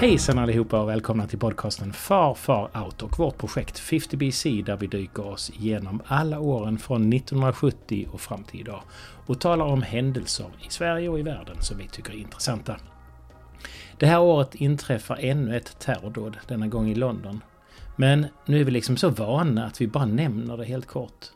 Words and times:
Hejsan 0.00 0.38
allihopa 0.38 0.80
och 0.80 0.88
välkomna 0.88 1.26
till 1.26 1.38
podcasten 1.38 1.92
Far 1.92 2.34
Far 2.34 2.84
Out 2.84 3.02
och 3.02 3.18
vårt 3.18 3.38
projekt 3.38 3.80
50BC 3.80 4.64
där 4.64 4.76
vi 4.76 4.86
dyker 4.86 5.26
oss 5.26 5.50
igenom 5.50 6.02
alla 6.06 6.40
åren 6.40 6.78
från 6.78 7.12
1970 7.12 8.08
och 8.12 8.20
fram 8.20 8.44
till 8.44 8.60
idag 8.60 8.82
och 9.26 9.40
talar 9.40 9.64
om 9.64 9.82
händelser 9.82 10.46
i 10.66 10.70
Sverige 10.70 11.08
och 11.08 11.18
i 11.18 11.22
världen 11.22 11.62
som 11.62 11.78
vi 11.78 11.88
tycker 11.88 12.12
är 12.12 12.16
intressanta. 12.16 12.76
Det 13.98 14.06
här 14.06 14.20
året 14.20 14.54
inträffar 14.54 15.18
ännu 15.20 15.56
ett 15.56 15.78
terrordåd, 15.78 16.36
denna 16.48 16.66
gång 16.66 16.88
i 16.88 16.94
London. 16.94 17.40
Men 17.96 18.26
nu 18.46 18.60
är 18.60 18.64
vi 18.64 18.70
liksom 18.70 18.96
så 18.96 19.08
vana 19.08 19.66
att 19.66 19.80
vi 19.80 19.86
bara 19.86 20.06
nämner 20.06 20.56
det 20.56 20.64
helt 20.64 20.86
kort. 20.86 21.26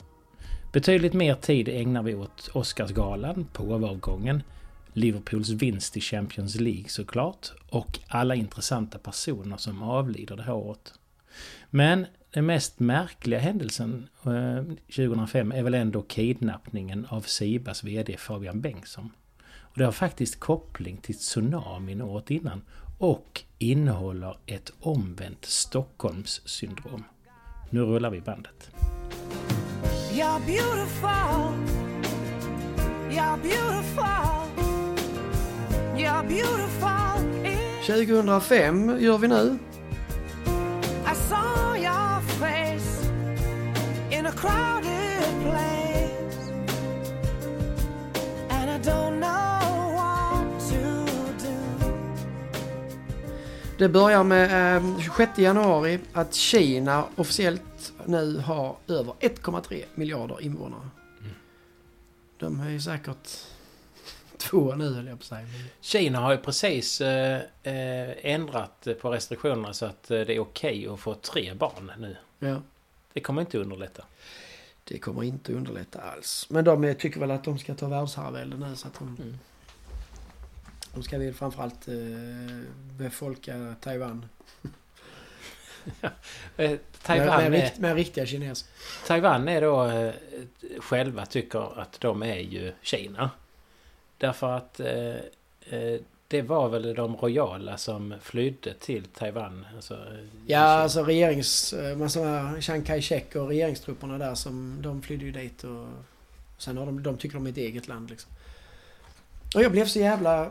Betydligt 0.72 1.14
mer 1.14 1.34
tid 1.34 1.68
ägnar 1.68 2.02
vi 2.02 2.14
åt 2.14 2.50
Oscarsgalan, 2.54 3.46
påvavgången, 3.52 4.42
Liverpools 4.94 5.50
vinst 5.50 5.96
i 5.96 6.00
Champions 6.00 6.54
League 6.54 6.88
såklart 6.88 7.52
och 7.70 7.98
alla 8.08 8.34
intressanta 8.34 8.98
personer 8.98 9.56
som 9.56 9.82
avlider 9.82 10.36
det 10.36 10.42
här 10.42 10.54
året. 10.54 10.94
Men 11.70 12.06
den 12.30 12.46
mest 12.46 12.80
märkliga 12.80 13.40
händelsen 13.40 14.08
eh, 14.26 14.62
2005 14.96 15.52
är 15.52 15.62
väl 15.62 15.74
ändå 15.74 16.02
kidnappningen 16.02 17.06
av 17.10 17.20
Sibas 17.20 17.84
VD 17.84 18.16
Fabian 18.16 18.60
Bengtsson. 18.60 19.10
Och 19.74 19.78
det 19.78 19.84
har 19.84 19.92
faktiskt 19.92 20.40
koppling 20.40 20.96
till 20.96 21.18
tsunamin 21.18 22.02
året 22.02 22.30
innan 22.30 22.62
och 22.98 23.42
innehåller 23.58 24.36
ett 24.46 24.72
omvänt 24.80 25.44
Stockholmssyndrom. 25.44 27.04
Nu 27.70 27.80
rullar 27.80 28.10
vi 28.10 28.20
bandet. 28.20 28.70
You're 30.12 30.46
beautiful. 30.46 31.54
You're 33.10 33.42
beautiful. 33.42 34.43
You're 36.04 36.22
beautiful. 36.22 36.90
2005 37.86 39.00
gör 39.00 39.18
vi 39.18 39.28
nu. 39.28 39.58
I 41.12 41.14
saw 41.14 41.76
your 41.76 42.20
face 42.20 43.10
in 44.10 44.26
a 44.26 44.32
crowded 44.32 45.42
place 45.42 46.50
And 48.50 48.70
I 48.70 48.78
don't 48.90 49.20
know 49.20 49.94
what 49.94 50.70
to 50.70 51.06
do 51.44 51.88
Det 53.78 53.88
börjar 53.88 54.24
med 54.24 54.76
eh, 54.76 54.98
26 55.00 55.38
januari 55.38 55.98
att 56.12 56.34
Kina 56.34 57.04
officiellt 57.16 57.92
nu 58.06 58.38
har 58.38 58.76
över 58.88 59.12
1,3 59.20 59.84
miljarder 59.94 60.42
invånare. 60.42 60.88
Mm. 61.20 61.34
De 62.38 62.60
är 62.60 62.70
ju 62.70 62.80
säkert 62.80 63.53
två 64.44 64.74
nu 64.74 64.94
höll 64.94 65.06
jag 65.06 65.18
på 65.18 65.24
säga. 65.24 65.46
Kina 65.80 66.20
har 66.20 66.32
ju 66.32 66.38
precis 66.38 67.00
eh, 67.00 67.40
eh 67.62 68.32
ändrat 68.32 68.88
på 69.00 69.10
restriktionerna 69.10 69.72
så 69.72 69.86
att 69.86 70.10
eh, 70.10 70.20
det 70.20 70.34
är 70.34 70.40
okej 70.40 70.78
okay 70.78 70.94
att 70.94 71.00
få 71.00 71.14
tre 71.14 71.54
barn 71.54 71.92
nu. 71.98 72.16
Ja. 72.38 72.62
Det 73.12 73.20
kommer 73.20 73.40
inte 73.40 73.58
underlätta. 73.58 74.04
Det 74.84 74.98
kommer 74.98 75.22
inte 75.22 75.52
underlätta 75.52 76.00
alls. 76.00 76.46
Men 76.50 76.64
de 76.64 76.94
tycker 76.98 77.20
väl 77.20 77.30
att 77.30 77.44
de 77.44 77.58
ska 77.58 77.74
ta 77.74 77.88
världsherravälde 77.88 78.56
nu 78.56 78.76
så 78.76 78.88
att 78.88 78.98
de... 78.98 79.16
Mm. 79.22 79.38
De 80.94 81.02
ska 81.02 81.18
väl 81.18 81.34
framförallt 81.34 81.88
eh, 81.88 81.94
befolka 82.98 83.74
Taiwan. 83.80 84.26
Eh, 86.56 86.78
Taiwan 87.02 87.42
med, 87.42 87.50
med, 87.50 87.60
är, 87.60 87.80
med 87.80 87.94
riktiga 87.94 88.26
kineser. 88.26 88.68
Taiwan 89.06 89.48
är 89.48 89.60
då 89.60 89.84
eh, 89.84 90.12
själva 90.78 91.26
tycker 91.26 91.80
att 91.80 92.00
de 92.00 92.22
är 92.22 92.38
ju 92.38 92.72
Kina. 92.82 93.30
Därför 94.18 94.56
att 94.56 94.80
eh, 94.80 95.16
eh, 95.78 96.00
det 96.28 96.42
var 96.42 96.68
väl 96.68 96.94
de 96.94 97.16
royala 97.16 97.78
som 97.78 98.14
flydde 98.20 98.74
till 98.74 99.04
Taiwan? 99.04 99.66
Alltså, 99.74 99.98
ja, 100.46 100.60
alltså 100.60 101.02
regerings... 101.02 101.72
Eh, 101.72 101.96
man 101.96 102.10
Chiang 102.62 102.84
Kai-shek 102.84 103.36
och 103.36 103.48
regeringstrupperna 103.48 104.18
där 104.18 104.34
som... 104.34 104.78
De 104.82 105.02
flydde 105.02 105.24
ju 105.24 105.32
dit 105.32 105.64
och... 105.64 105.86
Sen 106.58 106.76
har 106.76 106.86
de... 106.86 107.02
De 107.02 107.16
tycker 107.16 107.34
de 107.34 107.46
är 107.46 107.50
ett 107.50 107.56
eget 107.56 107.88
land 107.88 108.10
liksom. 108.10 108.32
Och 109.54 109.62
jag 109.62 109.72
blev 109.72 109.86
så 109.86 109.98
jävla... 109.98 110.50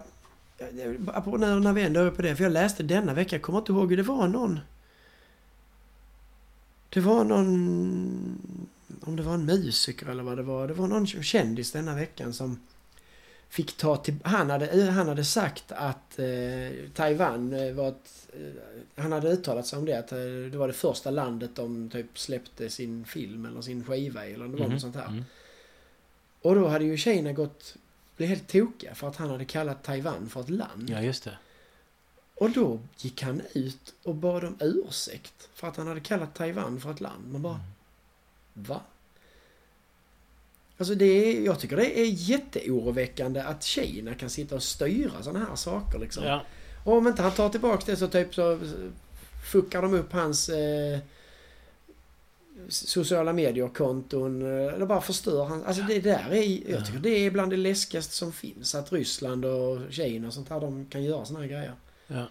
När, 0.58 1.60
när 1.60 1.74
vi 1.74 1.82
ändå 1.82 2.00
är 2.00 2.12
på 2.12 2.22
det, 2.22 2.36
för 2.36 2.44
jag 2.44 2.54
läste 2.54 2.84
denna 2.84 3.14
vecka, 3.14 3.36
jag 3.36 3.42
kommer 3.42 3.60
inte 3.60 3.72
ihåg 3.72 3.90
hur 3.90 3.98
det 3.98 4.04
var 4.04 4.28
någon... 4.28 4.60
Det 6.90 7.00
var 7.00 7.24
någon... 7.24 8.68
Om 9.02 9.16
det 9.16 9.24
var 9.24 9.34
en 9.34 9.46
musiker 9.46 10.10
eller 10.10 10.24
vad 10.24 10.38
det 10.38 10.44
var. 10.44 10.68
Det 10.68 10.74
var 10.74 10.88
någon 10.88 11.08
kändis 11.08 11.72
denna 11.72 11.96
veckan 11.96 12.34
som 12.34 12.60
fick 13.54 13.78
ta 13.78 13.98
till... 13.98 14.16
Han 14.24 14.50
hade, 14.50 14.92
han 14.92 15.08
hade 15.08 15.26
sagt 15.26 15.72
att 15.72 16.20
eh, 16.20 16.90
Taiwan 16.94 17.54
eh, 17.54 17.74
var 17.74 17.88
ett, 17.88 18.30
eh, 18.34 19.04
Han 19.04 19.12
hade 19.12 19.30
uttalat 19.30 19.68
sig 19.68 19.80
om 19.80 19.86
det 19.86 20.00
att 20.00 20.12
eh, 20.12 20.18
det 20.52 20.58
var 20.58 20.68
det 20.68 20.74
första 20.74 21.12
landet 21.12 21.52
de 21.56 21.90
typ 21.90 22.20
släppte 22.20 22.70
sin 22.70 23.06
film 23.06 23.46
eller 23.46 23.62
sin 23.62 23.84
skiva 23.86 24.26
eller 24.26 24.46
det 24.46 24.52
var 24.52 24.60
mm. 24.60 24.72
något 24.72 24.82
sånt 24.82 24.96
här. 24.96 25.08
Mm. 25.08 25.26
Och 26.42 26.56
då 26.56 26.68
hade 26.68 26.86
ju 26.86 26.98
Kina 26.98 27.32
gått... 27.32 27.76
Blev 28.18 28.30
helt 28.30 28.48
tokiga 28.48 28.96
för 28.96 29.08
att 29.08 29.16
han 29.16 29.30
hade 29.30 29.46
kallat 29.46 29.84
Taiwan 29.84 30.30
för 30.30 30.42
ett 30.42 30.50
land. 30.50 30.90
Ja, 30.90 31.02
just 31.02 31.24
det. 31.24 31.38
Och 32.36 32.50
då 32.50 32.80
gick 32.98 33.22
han 33.22 33.42
ut 33.54 33.94
och 34.04 34.16
bad 34.16 34.44
om 34.44 34.58
ursäkt 34.60 35.50
för 35.54 35.68
att 35.68 35.78
han 35.78 35.88
hade 35.88 36.00
kallat 36.00 36.36
Taiwan 36.36 36.80
för 36.80 36.92
ett 36.92 37.02
land. 37.02 37.32
Man 37.32 37.42
bara... 37.42 37.54
Mm. 37.54 37.66
Va? 38.54 38.82
Alltså 40.78 40.96
det 40.96 41.06
är, 41.06 41.42
jag 41.46 41.60
tycker 41.60 41.76
det 41.76 42.00
är 42.00 42.06
jätteoroväckande 42.06 43.42
att 43.42 43.64
Kina 43.64 44.14
kan 44.14 44.30
sitta 44.30 44.56
och 44.56 44.64
styra 44.64 45.24
sådana 45.24 45.46
här 45.50 45.56
saker 45.56 46.00
liksom. 46.00 46.24
Ja. 46.24 46.46
Och 46.84 46.94
om 46.94 47.08
inte 47.08 47.22
han 47.22 47.32
tar 47.32 47.50
tillbaka 47.50 47.84
det 47.86 47.96
så 47.98 48.08
typ 48.08 48.36
så 48.36 48.60
fuckar 49.52 49.82
de 49.82 49.94
upp 49.94 50.14
hans 50.14 50.50
eh, 50.50 51.00
sociala 52.70 53.34
medier-konton. 53.34 54.42
Eh, 54.42 54.74
eller 54.74 54.86
bara 54.86 55.02
förstör 55.02 55.46
han. 55.46 55.64
Alltså 55.64 55.84
det 55.84 56.00
där 56.00 56.32
är, 56.32 56.72
jag 56.72 56.86
tycker 56.86 57.00
det 57.00 57.10
är 57.10 57.32
bland 57.32 57.52
det 57.52 57.58
läskigaste 57.58 58.14
som 58.14 58.34
finns. 58.34 58.76
Att 58.76 58.92
Ryssland 58.92 59.46
och 59.46 59.80
Kina 59.90 60.28
och 60.28 60.34
sånt 60.34 60.50
här, 60.50 60.60
de 60.60 60.86
kan 60.86 61.04
göra 61.04 61.26
sådana 61.26 61.46
här 61.46 61.52
grejer. 61.52 61.74
Ja. 62.08 62.28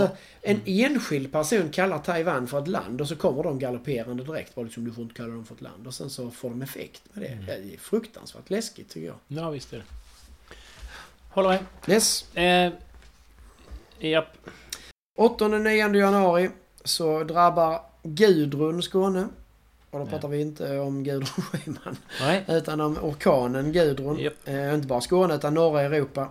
Alltså, 0.00 0.16
en 0.42 0.60
enskild 0.64 1.32
person 1.32 1.70
kallar 1.70 1.98
Taiwan 1.98 2.46
för 2.46 2.58
ett 2.58 2.68
land 2.68 3.00
och 3.00 3.08
så 3.08 3.16
kommer 3.16 3.42
de 3.42 3.58
galopperande 3.58 4.24
direkt. 4.24 4.54
Bara 4.54 4.64
liksom, 4.64 4.84
du 4.84 4.92
får 4.92 5.02
inte 5.02 5.14
kalla 5.14 5.34
dem 5.34 5.44
för 5.44 5.54
ett 5.54 5.60
land. 5.60 5.86
Och 5.86 5.94
sen 5.94 6.10
så 6.10 6.30
får 6.30 6.50
de 6.50 6.62
effekt 6.62 7.02
med 7.12 7.24
det. 7.24 7.28
Mm. 7.28 7.46
Det 7.46 7.74
är 7.74 7.78
fruktansvärt 7.78 8.50
läskigt 8.50 8.88
tycker 8.90 9.06
jag. 9.06 9.16
Ja, 9.28 9.50
visst 9.50 9.72
är 9.72 9.76
det. 9.76 9.84
Håller 11.28 11.48
med. 11.48 11.64
Yes. 11.86 12.36
Eh, 12.36 12.72
japp. 13.98 14.36
8-9 15.18 15.94
januari 15.94 16.50
så 16.84 17.24
drabbar 17.24 17.80
Gudrun 18.02 18.82
Skåne. 18.82 19.28
Och 19.90 19.98
då 19.98 20.06
pratar 20.06 20.28
vi 20.28 20.40
inte 20.40 20.78
om 20.78 21.04
Gudrun 21.04 21.26
Schyman. 21.26 21.96
Utan 22.48 22.80
om 22.80 22.98
orkanen 23.02 23.72
Gudrun. 23.72 24.20
Yep. 24.20 24.48
Eh, 24.48 24.74
inte 24.74 24.86
bara 24.86 25.00
Skåne 25.00 25.34
utan 25.34 25.54
norra 25.54 25.82
Europa. 25.82 26.28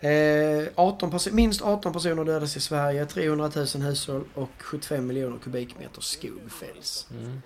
Eh, 0.00 0.68
18 0.74 1.12
minst 1.32 1.62
18 1.62 1.92
personer 1.92 2.24
dödas 2.24 2.56
i 2.56 2.60
Sverige, 2.60 3.06
300 3.06 3.50
000 3.56 3.66
hushåll 3.66 4.24
och 4.34 4.50
75 4.58 5.06
miljoner 5.06 5.38
kubikmeter 5.38 6.00
skog 6.00 6.52
fälls. 6.60 7.06
Mm. 7.10 7.42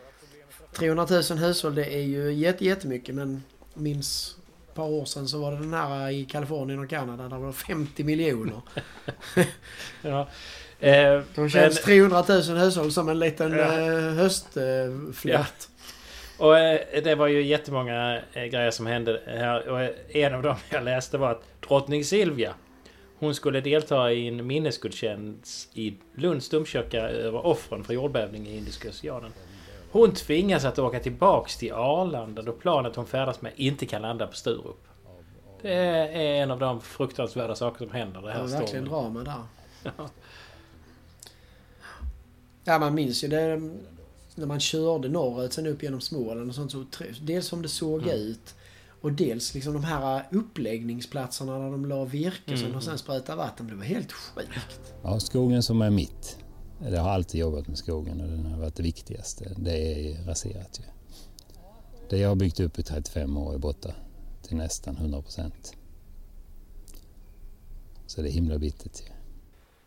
300 0.73 1.07
000 1.31 1.39
hushåll 1.39 1.75
det 1.75 1.95
är 1.95 2.03
ju 2.03 2.33
jätte, 2.33 2.65
jättemycket 2.65 3.15
men 3.15 3.43
minns 3.75 4.37
ett 4.69 4.75
par 4.75 4.85
år 4.85 5.05
sedan 5.05 5.29
så 5.29 5.39
var 5.39 5.53
det 5.53 5.59
den 5.59 5.75
här 5.75 6.11
i 6.11 6.25
Kalifornien 6.25 6.79
och 6.79 6.91
Kanada 6.91 7.23
där 7.23 7.37
det 7.37 7.43
var 7.43 7.53
50 7.53 8.05
miljoner. 8.05 8.61
ja. 10.03 10.29
Eh, 10.81 11.23
Då 11.35 11.49
känns 11.49 11.75
men... 11.75 11.85
300 11.85 12.25
000 12.29 12.41
hushåll 12.43 12.93
som 12.93 13.09
en 13.09 13.19
liten 13.19 13.53
ja. 13.53 13.81
eh, 13.81 14.15
höstflört. 14.15 15.25
Ja. 15.25 15.45
Och 16.39 16.59
eh, 16.59 17.03
det 17.03 17.15
var 17.15 17.27
ju 17.27 17.43
jättemånga 17.43 18.21
eh, 18.33 18.45
grejer 18.45 18.71
som 18.71 18.87
hände 18.87 19.21
här. 19.27 19.69
Och 19.69 19.83
eh, 19.83 19.91
en 20.09 20.35
av 20.35 20.43
dem 20.43 20.57
jag 20.71 20.85
läste 20.85 21.19
var 21.19 21.31
att 21.31 21.43
drottning 21.61 22.05
Silvia 22.05 22.55
hon 23.25 23.35
skulle 23.35 23.61
delta 23.61 24.13
i 24.13 24.29
en 24.29 24.47
minnesgudstjänst 24.47 25.77
i 25.77 25.97
Lunds 26.15 26.49
domkyrka 26.49 27.01
över 27.01 27.47
offren 27.47 27.85
för 27.85 27.95
jordbävningen 27.95 28.53
i 28.53 28.57
Indiska 28.57 28.89
oceanen. 28.89 29.33
Hon 29.91 30.15
tvingas 30.15 30.65
att 30.65 30.79
åka 30.79 31.01
tillbaks 31.01 31.57
till 31.57 31.73
Arlanda 31.73 32.43
då 32.43 32.53
planet 32.53 32.97
hon 32.97 33.07
färdas 33.07 33.43
med 33.43 33.53
inte 33.57 33.87
kan 33.87 34.03
landa 34.03 34.27
på 34.27 34.37
Sturup. 34.37 34.89
Det 35.63 35.73
är 35.73 36.43
en 36.43 36.51
av 36.51 36.59
de 36.59 36.81
fruktansvärda 36.81 37.55
saker 37.55 37.79
som 37.79 37.95
händer 37.95 38.23
det 38.23 38.33
här 38.33 38.43
Det 38.43 38.55
är 38.55 38.61
verkligen 38.61 38.85
drama 38.85 39.21
där. 39.21 39.35
Ja. 39.97 40.09
ja, 42.65 42.79
man 42.79 42.95
minns 42.95 43.25
ju 43.25 43.29
det 43.29 43.61
när 44.35 44.47
man 44.47 44.61
körde 44.61 45.09
norrut 45.09 45.53
sen 45.53 45.67
upp 45.67 45.83
genom 45.83 46.01
Småland 46.01 46.49
och 46.49 46.55
sånt 46.55 46.73
så 46.73 46.85
dels 47.23 47.47
som 47.47 47.63
det 47.63 47.69
såg 47.69 48.03
mm. 48.03 48.15
ut 48.15 48.55
och 49.01 49.13
dels 49.13 49.55
liksom 49.55 49.73
de 49.73 49.85
här 49.85 50.29
uppläggningsplatserna 50.31 51.59
där 51.59 51.71
de 51.71 51.87
la 51.87 52.05
virke 52.05 52.55
mm. 52.55 52.77
och 52.77 52.83
sen 52.83 52.99
sprutade 52.99 53.39
vatten. 53.39 53.67
Det 53.67 53.75
var 53.75 53.85
helt 53.85 54.13
sjukt. 54.13 54.93
Ja, 55.03 55.21
skogen 55.21 55.63
som 55.63 55.83
är 55.83 55.91
mitt. 55.91 56.39
Jag 56.91 57.01
har 57.01 57.11
alltid 57.11 57.41
jobbat 57.41 57.69
med 57.69 57.79
skogen 57.79 58.21
och 58.21 58.29
den 58.29 58.47
har 58.47 58.61
varit 58.61 58.75
det 58.75 58.83
viktigaste. 58.83 59.55
Det 59.59 59.77
är 59.77 60.25
raserat 60.25 60.81
ju. 60.81 60.85
Det 62.11 62.19
jag 62.19 62.29
har 62.29 62.37
byggt 62.37 62.61
upp 62.61 62.79
i 62.79 62.83
35 62.83 63.37
år 63.37 63.55
är 63.55 63.59
borta 63.59 63.95
till 64.43 64.57
nästan 64.57 64.97
100 64.97 65.23
procent. 65.23 65.77
Så 68.07 68.23
det 68.23 68.29
är 68.29 68.33
himla 68.33 68.59
bittert 68.59 69.01
ju. 69.01 69.13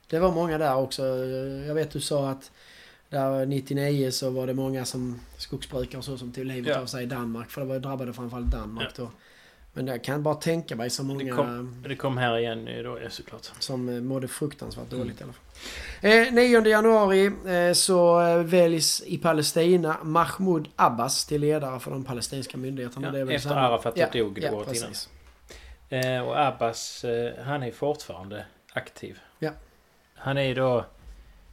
Det 0.10 0.20
var 0.20 0.32
många 0.32 0.58
där 0.58 0.76
också. 0.76 1.06
Jag 1.68 1.76
vet 1.76 1.92
du 1.92 2.02
sa 2.02 2.30
att 2.30 2.52
där 3.10 3.46
99 3.46 4.12
så 4.12 4.30
var 4.30 4.48
det 4.48 4.54
många 4.54 4.86
som 4.86 5.20
skogsbrukare 5.38 5.98
och 5.98 6.06
så 6.06 6.18
som 6.18 6.32
tog 6.32 6.46
livet 6.46 6.76
ja. 6.76 6.82
av 6.82 6.86
sig 6.86 7.04
i 7.04 7.06
Danmark. 7.06 7.50
För 7.50 7.62
det 7.62 7.68
var 7.68 7.80
drabbade 7.80 8.14
framförallt 8.14 8.52
Danmark 8.52 8.92
ja. 8.98 9.04
då. 9.04 9.12
Men 9.74 9.88
jag 9.88 10.04
kan 10.04 10.24
bara 10.24 10.36
tänka 10.36 10.76
mig 10.76 10.90
så 10.90 11.04
många... 11.04 11.24
Det 11.24 11.32
kom, 11.32 11.84
det 11.88 11.96
kom 11.96 12.18
här 12.18 12.38
igen 12.38 12.66
då, 12.84 13.00
ja, 13.04 13.10
såklart. 13.10 13.42
Som 13.60 13.90
eh, 13.90 14.02
mådde 14.02 14.28
fruktansvärt 14.28 14.90
dåligt 14.90 15.02
mm. 15.02 15.18
i 15.20 15.24
alla 15.24 15.34
fall. 15.34 16.28
Eh, 16.28 16.34
9 16.34 16.68
januari 16.68 17.32
eh, 17.48 17.74
så 17.74 18.22
eh, 18.22 18.38
väljs 18.38 19.04
i 19.06 19.18
Palestina 19.18 19.98
Mahmoud 20.04 20.70
Abbas 20.76 21.26
till 21.26 21.42
ledare 21.42 21.80
för 21.80 21.92
de 21.92 22.04
palestinska 22.04 22.58
myndigheterna. 22.58 23.18
Ja, 23.18 23.32
efter 23.32 23.50
samma... 23.50 23.62
Arafat 23.62 23.98
ja, 23.98 24.08
dog 24.14 24.40
ja, 24.42 24.52
året 24.52 24.76
innan. 24.76 24.94
Eh, 25.90 26.22
och 26.22 26.40
Abbas, 26.40 27.04
eh, 27.04 27.34
han 27.44 27.64
är 27.64 27.72
fortfarande 27.72 28.46
aktiv. 28.74 29.20
Ja. 29.40 29.52
Han 30.16 30.38
är 30.38 30.56
då 30.56 30.86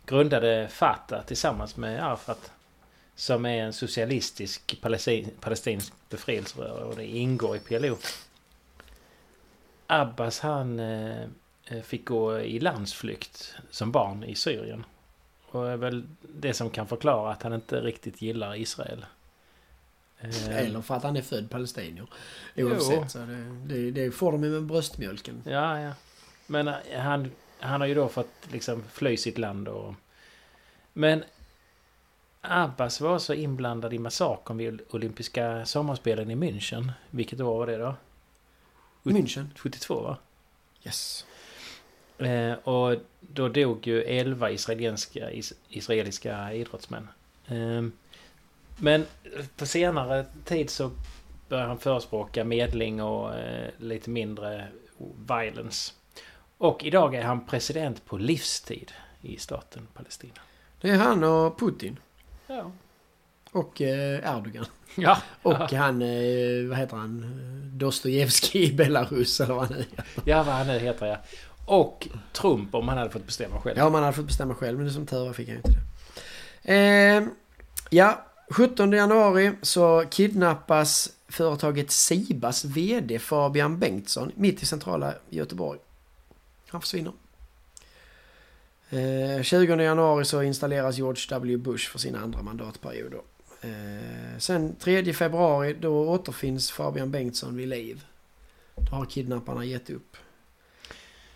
grundade 0.07 0.69
Fatah 0.69 1.25
tillsammans 1.25 1.77
med 1.77 2.05
Arafat. 2.05 2.51
Som 3.17 3.47
är 3.47 3.65
en 3.65 3.73
socialistisk 3.73 4.81
palestin, 4.81 5.31
palestinsk 5.41 5.93
befrielserörelse 6.09 6.85
och 6.85 6.97
det 6.97 7.07
ingår 7.07 7.57
i 7.57 7.61
PLO. 7.61 7.97
Abbas 9.87 10.41
han 10.41 10.81
eh, 10.81 11.27
fick 11.83 12.05
gå 12.05 12.39
i 12.39 12.61
landsflykt 12.61 13.55
som 13.71 13.93
barn 13.93 14.25
i 14.25 14.35
Syrien. 14.35 14.85
Och 15.47 15.71
är 15.71 15.77
väl 15.77 16.05
det 16.21 16.55
som 16.55 16.71
kan 16.71 16.87
förklara 16.87 17.33
att 17.33 17.43
han 17.43 17.53
inte 17.53 17.81
riktigt 17.81 18.23
gillar 18.23 18.57
Israel. 18.57 19.07
Eh, 20.19 20.57
Eller 20.57 20.81
för 20.81 20.95
att 20.95 21.03
han 21.03 21.17
är 21.17 21.23
född 21.23 21.51
palestinier. 21.51 22.07
Oavsett. 22.57 22.99
Jo. 23.03 23.09
Så 23.09 23.19
det, 23.19 23.75
det, 23.75 23.91
det 23.91 24.11
får 24.11 24.33
de 24.33 24.45
ju 24.45 24.51
med 24.51 24.63
bröstmjölken. 24.63 25.43
Ja, 25.45 25.81
ja. 25.81 25.93
Men 26.47 26.69
eh, 26.69 27.01
han, 27.01 27.31
han 27.59 27.81
har 27.81 27.89
ju 27.89 27.95
då 27.95 28.09
fått 28.09 28.53
liksom 28.53 28.83
fly 28.93 29.17
sitt 29.17 29.39
land 29.39 29.69
och... 29.69 29.95
Men 30.93 31.25
Abbas 32.41 33.01
var 33.01 33.19
så 33.19 33.35
inblandad 33.35 33.95
i 33.95 33.99
massakern 33.99 34.57
vid 34.57 34.81
olympiska 34.91 35.67
sommarspelen 35.67 36.31
i 36.31 36.35
München. 36.35 36.93
Vilket 37.11 37.41
år 37.41 37.59
var 37.59 37.67
det 37.67 37.77
då? 37.77 37.95
München? 39.03 39.47
72 39.57 40.01
va? 40.01 40.17
Yes. 40.85 41.27
Eh, 42.19 42.53
och 42.53 42.97
då 43.21 43.49
dog 43.49 43.87
ju 43.87 44.03
11 44.03 44.51
israeliska, 44.51 45.31
is, 45.31 45.53
israeliska 45.69 46.53
idrottsmän. 46.53 47.09
Eh, 47.47 47.83
men 48.79 49.07
på 49.57 49.67
senare 49.67 50.27
tid 50.45 50.71
så 50.71 50.91
började 51.49 51.69
han 51.69 51.79
förespråka 51.79 52.45
medling 52.45 53.03
och 53.03 53.35
eh, 53.35 53.71
lite 53.79 54.11
mindre 54.11 54.69
violence. 55.29 55.93
Och 56.59 56.85
idag 56.85 57.15
är 57.15 57.23
han 57.23 57.47
president 57.47 58.05
på 58.05 58.19
livstid 58.19 58.93
i 59.21 59.37
staten 59.37 59.89
Palestina. 59.95 60.41
Det 60.81 60.91
är 60.91 60.97
han 60.97 61.25
och 61.25 61.59
Putin. 61.59 61.99
Ja. 62.47 62.71
Och 63.53 63.83
eh, 63.83 64.37
Erdogan. 64.37 64.67
Ja. 64.95 65.19
Och 65.43 65.73
han, 65.73 66.03
eh, 66.03 66.69
vad 66.69 66.79
heter 66.79 66.97
han? 66.97 67.25
Dostojevskij 67.73 68.71
i 68.71 68.73
Belarus 68.73 69.41
eller 69.41 69.55
vad 69.55 69.67
han 69.69 69.77
nu 69.77 69.83
heter. 69.83 70.05
Ja, 70.25 70.43
vad 70.43 70.55
han 70.55 70.67
nu 70.67 70.79
heter 70.79 71.07
ja. 71.07 71.17
Och 71.67 72.09
Trump 72.33 72.75
om 72.75 72.89
han 72.89 72.99
hade 72.99 73.11
fått 73.11 73.27
bestämma 73.27 73.61
själv. 73.61 73.79
Ja, 73.79 73.87
om 73.87 73.95
han 73.95 74.03
hade 74.03 74.17
fått 74.17 74.27
bestämma 74.27 74.55
själv. 74.55 74.79
Men 74.79 74.93
som 74.93 75.07
tur 75.07 75.25
var 75.25 75.33
fick 75.33 75.49
han 75.49 75.57
inte 75.57 75.71
det. 76.63 76.75
Eh, 76.75 77.25
ja, 77.91 78.25
17 78.51 78.93
januari 78.93 79.53
så 79.63 80.05
kidnappas 80.11 81.11
företaget 81.29 81.91
Sibas 81.91 82.65
VD 82.65 83.19
Fabian 83.19 83.79
Bengtsson 83.79 84.33
mitt 84.35 84.63
i 84.63 84.67
centrala 84.67 85.15
Göteborg. 85.31 85.79
Han 86.75 86.81
försvinner. 86.81 87.13
Eh, 88.91 89.43
20 89.43 89.83
januari 89.83 90.25
så 90.25 90.43
installeras 90.43 90.99
George 90.99 91.23
W. 91.31 91.57
Bush 91.57 91.91
för 91.91 91.99
sin 91.99 92.15
andra 92.15 92.43
mandatperiod. 92.43 93.15
Eh, 93.61 94.39
sen 94.39 94.77
3 94.77 95.13
februari 95.13 95.77
då 95.81 96.09
återfinns 96.09 96.71
Fabian 96.71 97.11
Bengtsson 97.11 97.57
vid 97.57 97.69
liv. 97.69 98.05
Då 98.75 98.97
har 98.97 99.05
kidnapparna 99.05 99.65
gett 99.65 99.91
upp. 99.91 100.17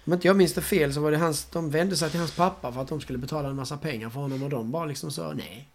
Om 0.05 0.13
inte 0.13 0.27
jag 0.27 0.37
minns 0.37 0.55
det 0.55 0.63
fel 0.63 0.95
så 0.95 1.01
var 1.01 1.11
det 1.11 1.17
hans, 1.17 1.45
de 1.45 1.71
vände 1.71 1.97
sig 1.97 2.11
till 2.11 2.21
hans 2.21 2.37
pappa 2.37 2.73
för 2.73 2.81
att 2.81 2.89
de 2.89 3.01
skulle 3.01 3.19
betala 3.19 3.49
en 3.49 3.57
massa 3.57 3.77
pengar 3.77 4.11
för 4.11 4.21
honom 4.21 4.43
och 4.43 4.51
de 4.51 4.71
bara 4.71 4.85
liksom 4.85 5.11
sa 5.11 5.33
nej. 5.33 5.69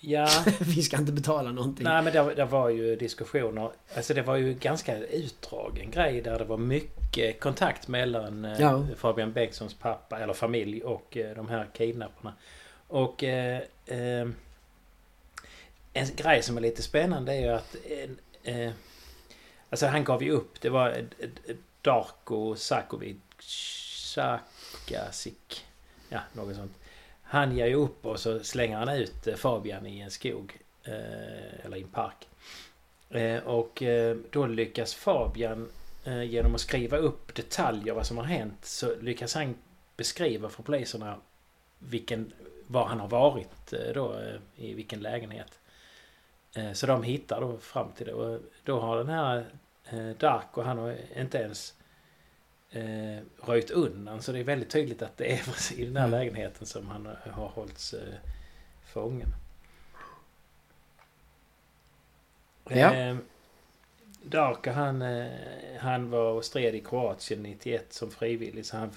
Ja. 0.00 0.44
vi 0.60 0.82
ska 0.82 0.96
inte 0.96 1.12
betala 1.12 1.52
någonting. 1.52 1.84
Nej 1.84 2.02
men 2.02 2.12
det, 2.12 2.34
det, 2.34 2.44
var 2.44 2.68
ju 2.68 2.96
diskussioner. 2.96 3.70
Alltså 3.96 4.14
det 4.14 4.22
var 4.22 4.36
ju 4.36 4.54
ganska 4.54 4.98
utdragen 4.98 5.90
grej 5.90 6.20
där 6.20 6.38
det 6.38 6.44
var 6.44 6.56
mycket 6.56 7.40
kontakt 7.40 7.88
mellan 7.88 8.44
eh, 8.44 8.60
ja. 8.60 8.86
Fabian 8.96 9.32
Bengtssons 9.32 9.74
pappa 9.74 10.18
eller 10.18 10.32
familj 10.32 10.82
och 10.82 11.16
eh, 11.16 11.34
de 11.36 11.48
här 11.48 11.68
kidnapparna. 11.72 12.34
Och 12.88 13.24
eh, 13.24 13.60
eh, 13.86 14.28
en 15.92 16.06
grej 16.16 16.42
som 16.42 16.56
är 16.56 16.60
lite 16.60 16.82
spännande 16.82 17.32
är 17.32 17.40
ju 17.40 17.48
att 17.48 17.76
eh, 18.44 18.70
Alltså 19.70 19.86
han 19.86 20.04
gav 20.04 20.22
ju 20.22 20.30
upp. 20.30 20.60
Det 20.60 20.68
var 20.68 21.04
Darko 21.82 22.56
Sakovic 22.56 23.16
Sakasik. 24.14 25.66
Ja, 26.08 26.20
något 26.32 26.56
sånt. 26.56 26.79
Han 27.30 27.56
ger 27.56 27.66
ju 27.66 27.74
upp 27.74 28.06
och 28.06 28.20
så 28.20 28.40
slänger 28.40 28.76
han 28.76 28.88
ut 28.88 29.26
eh, 29.26 29.34
Fabian 29.34 29.86
i 29.86 30.00
en 30.00 30.10
skog. 30.10 30.58
Eh, 30.84 31.64
eller 31.64 31.76
i 31.76 31.82
en 31.82 31.88
park. 31.88 32.28
Eh, 33.10 33.42
och 33.42 33.82
då 34.30 34.46
lyckas 34.46 34.94
Fabian 34.94 35.68
genom 36.04 36.54
att 36.54 36.60
skriva 36.60 36.96
upp 36.96 37.34
detaljer 37.34 37.94
vad 37.94 38.06
som 38.06 38.18
har 38.18 38.24
hänt 38.24 38.64
så 38.64 38.94
lyckas 39.00 39.34
han 39.34 39.54
beskriva 39.96 40.48
för 40.48 40.62
poliserna 40.62 41.16
vilken, 41.78 42.32
var 42.66 42.84
han 42.84 43.00
har 43.00 43.08
varit 43.08 43.74
då, 43.94 44.20
i 44.56 44.74
vilken 44.74 45.00
lägenhet. 45.00 45.58
Så 46.74 46.86
de 46.86 47.02
hittar 47.02 47.40
då 47.40 47.58
fram 47.58 47.92
till 47.92 48.06
det 48.06 48.12
och 48.12 48.40
då 48.64 48.80
har 48.80 48.96
den 48.96 49.08
här 49.08 49.44
Dark 50.18 50.58
och 50.58 50.64
han 50.64 50.78
har 50.78 50.96
inte 51.16 51.38
ens 51.38 51.74
eh, 52.70 53.18
röjt 53.36 53.70
undan. 53.70 54.22
Så 54.22 54.32
det 54.32 54.38
är 54.38 54.44
väldigt 54.44 54.70
tydligt 54.70 55.02
att 55.02 55.16
det 55.16 55.32
är 55.32 55.72
i 55.80 55.84
den 55.84 55.96
här 55.96 56.06
mm. 56.06 56.20
lägenheten 56.20 56.66
som 56.66 56.88
han 56.88 57.08
har 57.30 57.48
hållits 57.48 57.94
eh, 57.94 58.14
fången. 58.84 59.34
Ja. 62.68 62.94
Eh, 62.94 63.16
Darka 64.22 64.72
han, 64.72 65.02
eh, 65.02 65.30
han 65.78 66.10
var 66.10 66.32
och 66.32 66.44
stred 66.44 66.74
i 66.74 66.80
Kroatien 66.80 67.42
91 67.42 67.92
som 67.92 68.10
frivillig 68.10 68.66
så 68.66 68.76
han 68.76 68.90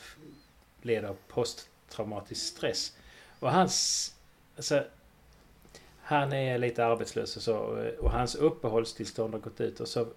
led 0.81 1.05
av 1.05 1.17
posttraumatisk 1.27 2.45
stress. 2.45 2.97
Och 3.39 3.51
hans... 3.51 4.09
Alltså, 4.55 4.83
han 6.01 6.33
är 6.33 6.57
lite 6.57 6.85
arbetslös 6.85 7.37
och 7.37 7.43
så 7.43 7.55
och 7.99 8.11
hans 8.11 8.35
uppehållstillstånd 8.35 9.33
har 9.33 9.41
gått 9.41 9.61
ut 9.61 9.79
och 9.79 9.87
så 9.87 10.07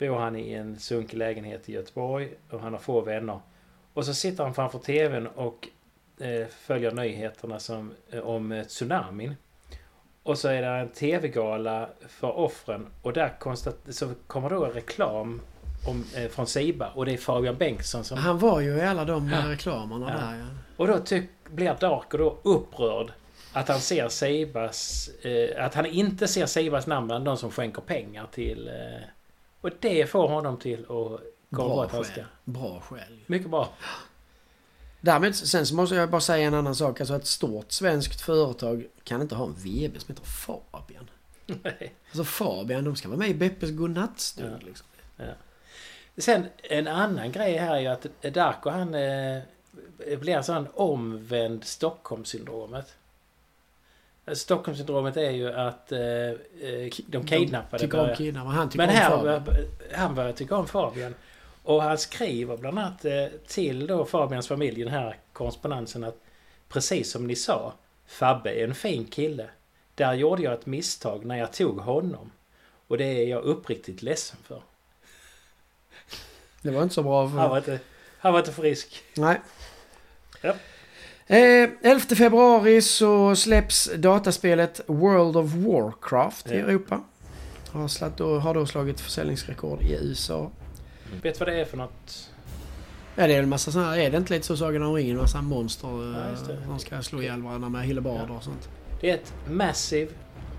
bor 0.00 0.18
han 0.18 0.36
i 0.36 0.52
en 0.52 0.78
sunkig 0.78 1.16
lägenhet 1.16 1.68
i 1.68 1.72
Göteborg 1.72 2.28
och 2.50 2.60
han 2.60 2.72
har 2.72 2.80
få 2.80 3.00
vänner. 3.00 3.40
Och 3.94 4.06
så 4.06 4.14
sitter 4.14 4.44
han 4.44 4.54
framför 4.54 4.78
TVn 4.78 5.26
och 5.26 5.68
eh, 6.20 6.46
följer 6.46 6.92
nyheterna 6.92 7.58
som, 7.58 7.92
eh, 8.10 8.20
om 8.20 8.52
eh, 8.52 8.64
tsunamin. 8.64 9.36
Och 10.22 10.38
så 10.38 10.48
är 10.48 10.62
det 10.62 10.68
en 10.68 10.88
TV-gala 10.88 11.88
för 12.08 12.38
offren 12.38 12.86
och 13.02 13.12
där 13.12 13.34
konstat- 13.38 13.94
så 13.94 14.12
kommer 14.26 14.50
då 14.50 14.64
reklam 14.64 15.40
om, 15.86 16.04
eh, 16.16 16.28
från 16.28 16.46
Siba 16.46 16.88
och 16.94 17.06
det 17.06 17.12
är 17.12 17.16
Fabian 17.16 17.56
Bengtsson 17.56 18.04
som... 18.04 18.18
Han 18.18 18.38
var 18.38 18.60
ju 18.60 18.76
i 18.76 18.82
alla 18.82 19.04
de 19.04 19.28
ja. 19.28 19.50
reklamerna 19.52 20.06
ja. 20.10 20.26
där 20.26 20.38
ja. 20.38 20.46
Och 20.76 20.86
då 20.86 20.98
tyck, 20.98 21.30
blir 21.50 21.76
Darko 21.80 22.18
då 22.18 22.38
upprörd 22.42 23.12
att 23.52 23.68
han 23.68 23.80
ser 23.80 24.08
Sibas... 24.08 25.08
Eh, 25.08 25.64
att 25.64 25.74
han 25.74 25.86
inte 25.86 26.28
ser 26.28 26.46
Sibas 26.46 26.86
namn 26.86 27.06
bland 27.06 27.24
de 27.24 27.36
som 27.36 27.50
skänker 27.50 27.82
pengar 27.82 28.26
till... 28.32 28.68
Eh, 28.68 29.08
och 29.60 29.70
det 29.80 30.10
får 30.10 30.28
honom 30.28 30.56
till 30.56 30.80
att 30.80 31.20
komma 31.56 31.86
bra 31.86 32.04
ska... 32.04 32.22
Bra 32.44 32.80
skäl. 32.80 33.20
Mycket 33.26 33.50
bra. 33.50 33.68
Därmed, 35.00 35.36
sen 35.36 35.66
så 35.66 35.74
måste 35.74 35.94
jag 35.94 36.10
bara 36.10 36.20
säga 36.20 36.46
en 36.46 36.54
annan 36.54 36.74
sak. 36.74 37.00
Alltså 37.00 37.16
ett 37.16 37.26
stort 37.26 37.72
svenskt 37.72 38.20
företag 38.20 38.86
kan 39.04 39.22
inte 39.22 39.34
ha 39.34 39.46
en 39.46 39.54
VB 39.54 40.00
som 40.00 40.14
heter 40.14 40.24
Fabian. 40.24 41.10
Nej. 41.46 41.94
Alltså 42.06 42.24
Fabian, 42.24 42.84
de 42.84 42.96
ska 42.96 43.08
vara 43.08 43.18
med 43.18 43.30
i 43.30 43.34
Beppes 43.34 43.70
godnattstund. 43.70 44.58
Ja. 44.60 44.66
Liksom. 44.66 44.86
Ja. 45.16 45.24
Sen 46.16 46.46
en 46.62 46.88
annan 46.88 47.32
grej 47.32 47.56
här 47.56 47.76
är 47.76 47.80
ju 47.80 47.86
att 47.86 48.06
Darko 48.34 48.70
han 48.70 48.94
eh, 48.94 49.42
blir 50.18 50.36
en 50.36 50.44
sån 50.44 50.68
omvänd 50.74 51.64
Stockholmssyndromet. 51.64 52.94
Stockholmssyndromet 54.34 55.16
är 55.16 55.30
ju 55.30 55.52
att 55.52 55.92
eh, 55.92 56.00
eh 56.00 56.90
de 57.06 57.26
kidnappade 57.26 57.86
de 57.86 57.96
börjar... 57.96 58.14
Kidnappar. 58.14 58.50
Han 58.50 58.70
Men 58.74 58.88
här, 58.88 59.10
Fabian. 59.10 59.44
han 59.94 60.14
börjar 60.14 60.32
tycka 60.32 60.56
om 60.56 60.66
Fabian. 60.66 61.14
Och 61.62 61.82
han 61.82 61.98
skriver 61.98 62.56
bland 62.56 62.78
annat 62.78 63.04
eh, 63.04 63.26
till 63.46 63.86
då 63.86 64.04
Fabians 64.04 64.48
familj 64.48 64.84
den 64.84 64.92
här 64.92 65.16
korrespondensen 65.32 66.04
att 66.04 66.16
precis 66.68 67.10
som 67.10 67.26
ni 67.26 67.36
sa, 67.36 67.72
Fabbe 68.06 68.50
är 68.50 68.64
en 68.64 68.74
fin 68.74 69.04
kille. 69.04 69.46
Där 69.94 70.14
gjorde 70.14 70.42
jag 70.42 70.54
ett 70.54 70.66
misstag 70.66 71.24
när 71.24 71.36
jag 71.36 71.52
tog 71.52 71.78
honom. 71.78 72.32
Och 72.88 72.98
det 72.98 73.04
är 73.04 73.28
jag 73.28 73.42
uppriktigt 73.42 74.02
ledsen 74.02 74.38
för. 74.44 74.62
Det 76.62 76.70
var 76.70 76.82
inte 76.82 76.94
så 76.94 77.02
bra. 77.02 77.28
För... 77.28 77.38
Han, 77.38 77.50
var 77.50 77.58
inte, 77.58 77.80
han 78.18 78.32
var 78.32 78.40
inte 78.40 78.52
frisk. 78.52 79.02
Nej. 79.14 79.40
Ja. 80.40 80.54
Eh, 81.30 81.68
11 81.82 82.16
februari 82.16 82.82
så 82.82 83.36
släpps 83.36 83.90
dataspelet 83.96 84.80
World 84.86 85.36
of 85.36 85.52
Warcraft 85.52 86.46
ja. 86.48 86.54
i 86.54 86.58
Europa. 86.58 87.00
Har, 87.68 87.88
slatt 87.88 88.16
då, 88.16 88.38
har 88.38 88.54
då 88.54 88.66
slagit 88.66 89.00
försäljningsrekord 89.00 89.82
i 89.82 89.92
USA. 89.92 90.38
Mm. 90.38 90.50
Vet 91.22 91.40
vad 91.40 91.48
det 91.48 91.60
är 91.60 91.64
för 91.64 91.76
något? 91.76 92.30
Ja 93.16 93.26
det 93.26 93.34
är 93.34 93.42
en 93.42 93.48
massa 93.48 93.72
sådana 93.72 93.98
Är 93.98 94.10
det 94.10 94.16
inte 94.16 94.32
lite 94.32 94.46
så 94.46 94.56
Sagan 94.56 94.82
om 94.82 94.94
ringen? 94.94 95.16
En 95.16 95.22
massa 95.22 95.42
monster 95.42 95.88
ja, 95.88 96.30
eh, 96.52 96.66
som 96.66 96.78
ska 96.78 97.02
slå 97.02 97.22
ihjäl 97.22 97.42
varandra 97.42 97.68
med 97.68 97.84
hillebarder 97.84 98.26
ja. 98.28 98.36
och 98.36 98.42
sånt. 98.42 98.68
Det 99.00 99.10
är 99.10 99.14
ett 99.14 99.34
Massive 99.48 100.10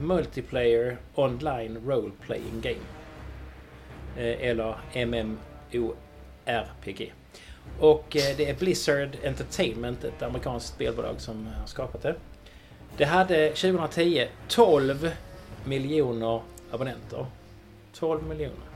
Multiplayer 0.02 0.98
Online 1.16 1.78
Role 1.86 2.12
Playing 2.22 2.62
Game. 2.62 2.76
Eh, 4.18 4.50
eller 4.50 4.76
MMORPG. 5.06 7.14
Och 7.80 8.16
eh, 8.16 8.38
det 8.38 8.50
är 8.50 8.56
Blizzard 8.56 9.18
Entertainment, 9.24 10.04
ett 10.04 10.22
amerikanskt 10.22 10.70
spelbolag 10.70 11.22
som 11.22 11.48
eh, 11.48 11.54
har 11.54 11.68
skapat 11.68 12.02
det. 12.02 12.16
Det 12.98 13.06
hade 13.06 13.48
2010 13.50 14.28
12 14.48 15.12
miljoner 15.66 16.42
abonnenter. 16.72 17.26
12 17.94 18.24
miljoner. 18.24 18.72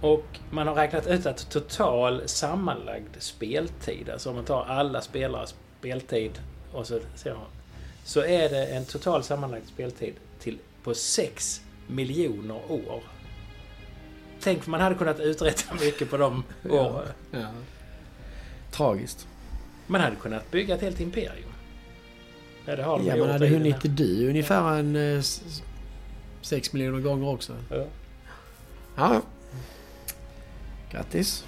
Och 0.00 0.24
man 0.50 0.68
har 0.68 0.74
räknat 0.74 1.06
ut 1.06 1.26
att 1.26 1.50
total 1.50 2.22
sammanlagd 2.26 3.16
speltid, 3.18 4.10
alltså 4.10 4.30
om 4.30 4.36
man 4.36 4.44
tar 4.44 4.64
alla 4.64 5.00
spelares 5.00 5.54
speltid 5.78 6.40
och 6.72 6.86
så 6.86 6.98
ser 7.14 7.34
man, 7.34 7.46
så 8.04 8.20
är 8.20 8.48
det 8.48 8.66
en 8.66 8.84
total 8.84 9.22
sammanlagd 9.22 9.68
speltid 9.68 10.14
till, 10.38 10.58
på 10.82 10.94
6 10.94 11.60
miljoner 11.86 12.60
år. 12.68 13.02
Tänk 14.40 14.66
man 14.66 14.80
hade 14.80 14.94
kunnat 14.94 15.20
uträtta 15.20 15.74
mycket 15.80 16.10
på 16.10 16.16
de 16.16 16.44
åren. 16.70 17.06
Ja, 17.30 17.38
ja. 17.40 17.48
Tragiskt. 18.70 19.26
Man 19.86 20.00
hade 20.00 20.16
kunnat 20.16 20.50
bygga 20.50 20.74
ett 20.74 20.80
helt 20.80 21.00
imperium. 21.00 21.50
Ja, 22.64 22.76
det 22.76 22.82
har 22.82 22.98
de 22.98 23.06
ja 23.06 23.16
man 23.16 23.30
hade 23.30 23.48
hunnit 23.48 23.76
dö 23.82 24.28
ungefär 24.28 24.78
en 24.78 25.22
6 26.42 26.68
eh, 26.68 26.74
miljoner 26.74 27.00
gånger 27.00 27.28
också. 27.28 27.56
Ja. 27.70 27.84
ja. 28.96 29.22
Grattis. 30.90 31.44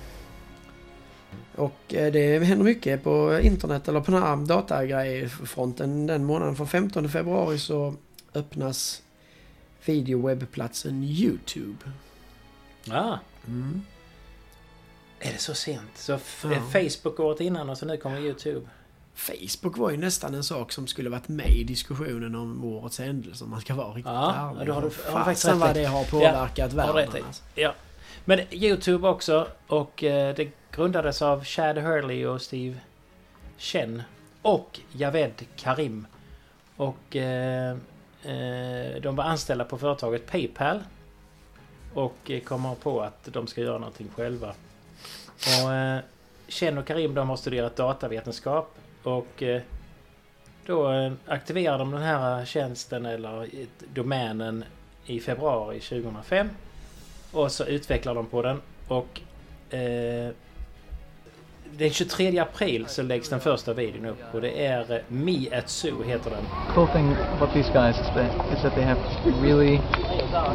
Och 1.55 1.95
eh, 1.95 2.13
det 2.13 2.45
händer 2.45 2.65
mycket 2.65 3.05
på 3.05 3.41
internet 3.43 3.89
eller 3.89 4.01
på 4.01 4.11
den 4.11 4.23
här 4.23 4.37
datagrejfronten 4.37 6.07
den 6.07 6.25
månaden. 6.25 6.57
För 6.57 6.67
15 6.67 7.09
februari 7.09 7.59
så 7.59 7.95
öppnas 8.35 9.03
videowebbplatsen 9.85 11.05
YouTube. 11.05 11.79
Ja. 12.85 13.19
Mm. 13.47 13.83
Är 15.21 15.33
det 15.33 15.39
så 15.39 15.55
sent? 15.55 15.91
Så 15.95 16.13
ja. 16.13 16.19
Facebook 16.73 17.21
året 17.21 17.41
innan 17.41 17.71
och 17.71 17.79
så 17.79 17.87
nu 17.87 17.97
kommer 17.97 18.21
YouTube? 18.21 18.67
Facebook 19.15 19.79
var 19.79 19.91
ju 19.91 19.97
nästan 19.97 20.35
en 20.35 20.45
sak 20.45 20.73
som 20.73 20.87
skulle 20.87 21.11
varit 21.11 21.29
med 21.29 21.51
i 21.51 21.65
diskussionen 21.65 22.35
om 22.35 22.65
årets 22.65 22.99
händelse 22.99 23.45
om 23.45 23.51
man 23.51 23.61
ska 23.61 23.75
vara 23.75 23.89
riktigt 23.89 24.05
ja, 24.07 24.53
ärlig. 24.55 24.67
Då 24.67 24.73
har 24.73 24.83
du, 24.83 24.91
Fasen 24.91 25.59
vad 25.59 25.75
det 25.75 25.85
har 25.85 26.05
påverkat 26.05 26.73
ja, 26.73 26.93
världen. 26.93 27.25
Alltså. 27.27 27.43
Ja. 27.55 27.75
Men 28.25 28.41
YouTube 28.51 29.09
också 29.09 29.49
och 29.67 30.05
eh, 30.05 30.35
det 30.35 30.49
grundades 30.71 31.23
av 31.23 31.45
Chad 31.45 31.79
Hurley 31.79 32.27
och 32.27 32.43
Steve 32.43 32.77
Chen. 33.59 34.03
Och 34.43 34.81
Javed 34.93 35.45
Karim. 35.57 36.07
Och 36.77 37.17
eh, 37.17 37.71
eh, 38.23 39.01
de 39.03 39.17
var 39.17 39.25
anställda 39.25 39.65
på 39.65 39.79
företaget 39.79 40.27
Paypal. 40.27 40.81
Och 41.95 42.31
eh, 42.31 42.41
kommer 42.41 42.75
på 42.75 43.01
att 43.01 43.25
de 43.25 43.47
ska 43.47 43.61
göra 43.61 43.79
någonting 43.79 44.09
själva. 44.17 44.55
Och 45.65 45.73
eh, 45.73 46.01
Chen 46.49 46.79
och 46.79 46.87
Karim 46.87 47.15
de 47.15 47.29
har 47.29 47.37
studerat 47.37 47.77
datavetenskap. 47.77 48.75
Och 49.03 49.43
eh, 49.43 49.63
då 50.67 50.93
eh, 50.93 51.13
aktiverar 51.27 51.79
de 51.79 51.91
den 51.91 52.03
här 52.03 52.45
tjänsten 52.45 53.07
eller 53.07 53.43
eh, 53.43 53.67
domänen 53.95 54.65
i 55.07 55.21
februari 55.21 55.81
2005. 55.81 56.49
Och 57.33 57.53
så 57.53 57.65
utvecklar 57.65 58.15
de 58.15 58.27
på 58.27 58.43
den. 58.43 58.61
Och 58.89 59.21
eh, 59.75 60.31
den 61.77 61.91
23 61.91 62.39
april 62.39 62.87
så 62.89 63.03
läggs 63.03 63.29
den 63.29 63.41
första 63.41 63.75
videon 63.75 64.07
upp 64.07 64.35
och 64.35 64.41
det 64.41 64.67
är 64.67 65.03
Me 65.09 65.59
at 65.59 65.69
Zoo 65.69 66.03
heter 66.03 66.31
den. 66.31 66.45
Cool 66.75 66.89
thing 66.89 67.17
about 67.37 67.53
these 67.53 67.73
guys 67.73 67.97
is 68.01 68.07
that, 68.07 68.57
is 68.57 68.63
that 68.63 68.75
they 68.75 68.85
have 68.85 69.01
really, 69.43 69.81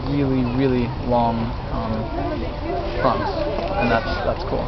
really, 0.09 0.43
really 0.57 0.89
long 1.09 1.35
um, 1.73 1.93
fronts. 3.01 3.31
And 3.79 3.91
that's, 3.91 4.25
that's 4.25 4.43
cool. 4.49 4.65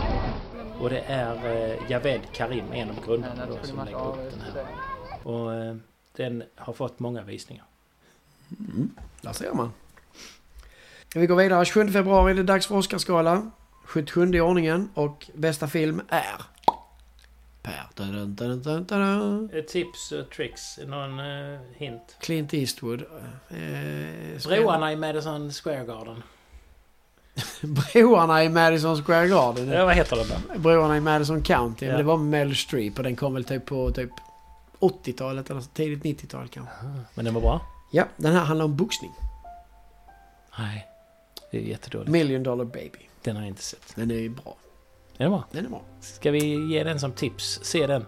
Och 0.80 0.90
det 0.90 1.00
är 1.00 1.36
eh, 1.36 1.92
Javed 1.92 2.22
Karim, 2.34 2.74
en 2.74 2.90
av 2.90 3.06
grundarna 3.06 3.46
då, 3.46 3.58
som 3.68 3.86
lägger 3.86 4.08
upp 4.08 4.32
den 4.32 4.42
här. 4.42 4.66
Och 5.24 5.54
eh, 5.54 5.76
den 6.16 6.44
har 6.56 6.74
fått 6.74 7.00
många 7.00 7.24
visningar. 7.24 7.66
Mm, 8.60 8.90
där 9.22 9.34
ser 9.34 9.54
man. 9.54 9.72
Vi 11.16 11.28
går 11.28 11.36
vidare. 11.36 11.66
27 11.66 11.92
februari 11.92 12.32
är 12.32 12.36
det 12.36 12.44
dags 12.44 12.68
för 12.68 12.76
Oscarsgala. 12.76 13.52
77 13.84 14.34
i 14.34 14.42
ordningen 14.42 14.90
och 14.94 15.30
bästa 15.34 15.68
film 15.68 16.02
är... 16.10 16.42
Per. 17.70 18.26
Dun, 18.26 19.66
tips 19.68 20.12
och 20.12 20.30
tricks? 20.30 20.80
Någon 20.88 21.20
uh, 21.20 21.60
hint? 21.76 22.18
Clint 22.20 22.54
Eastwood. 22.54 23.02
Eh, 23.50 24.48
Broarna 24.48 24.92
i 24.92 24.96
Madison 24.96 25.52
Square 25.52 25.86
Garden. 25.86 26.24
Broarna 27.62 28.44
i 28.44 28.50
Madison 28.50 29.04
Square 29.04 29.28
Garden? 29.28 29.68
Ja, 29.68 29.86
vad 29.86 29.96
heter 29.96 30.16
den 30.16 30.28
då? 30.28 30.60
Broarna 30.60 30.98
i 30.98 31.02
Madison 31.02 31.44
County. 31.44 31.86
Ja. 31.86 31.98
Det 31.98 32.04
var 32.04 32.18
Mel 32.18 32.56
Streep 32.56 32.98
och 32.98 33.04
den 33.04 33.16
kom 33.16 33.34
väl 33.34 33.44
typ 33.44 33.66
på 33.66 33.92
typ 33.92 34.12
80-talet 34.80 35.50
eller 35.50 35.62
tidigt 35.62 36.24
90-tal 36.24 36.48
kanske. 36.48 36.76
Men 37.14 37.26
den 37.26 37.34
var 37.34 37.42
bra? 37.42 37.62
Ja, 37.92 38.06
den 38.18 38.34
här 38.34 38.44
handlar 38.44 38.66
om 38.66 38.76
boxning. 38.76 39.12
Nej, 40.60 40.88
det 41.52 41.58
är 41.58 41.62
jättedåligt. 41.62 42.12
Million 42.12 42.44
Dollar 42.44 42.66
Baby. 42.66 43.00
Den 43.22 43.36
har 43.36 43.44
jag 43.44 43.50
inte 43.50 43.64
sett. 43.64 43.96
Den 43.96 44.12
är 44.12 44.30
bra. 44.30 44.56
Är 45.20 45.24
den 45.24 45.32
bra? 45.32 45.44
Den 45.52 45.66
är 45.66 45.70
bra. 45.70 45.82
Ska 46.02 46.32
vi 46.32 46.74
ge 46.74 46.84
den 46.84 47.00
som 47.00 47.12
tips? 47.12 47.60
Se 47.64 47.88
den. 47.88 48.06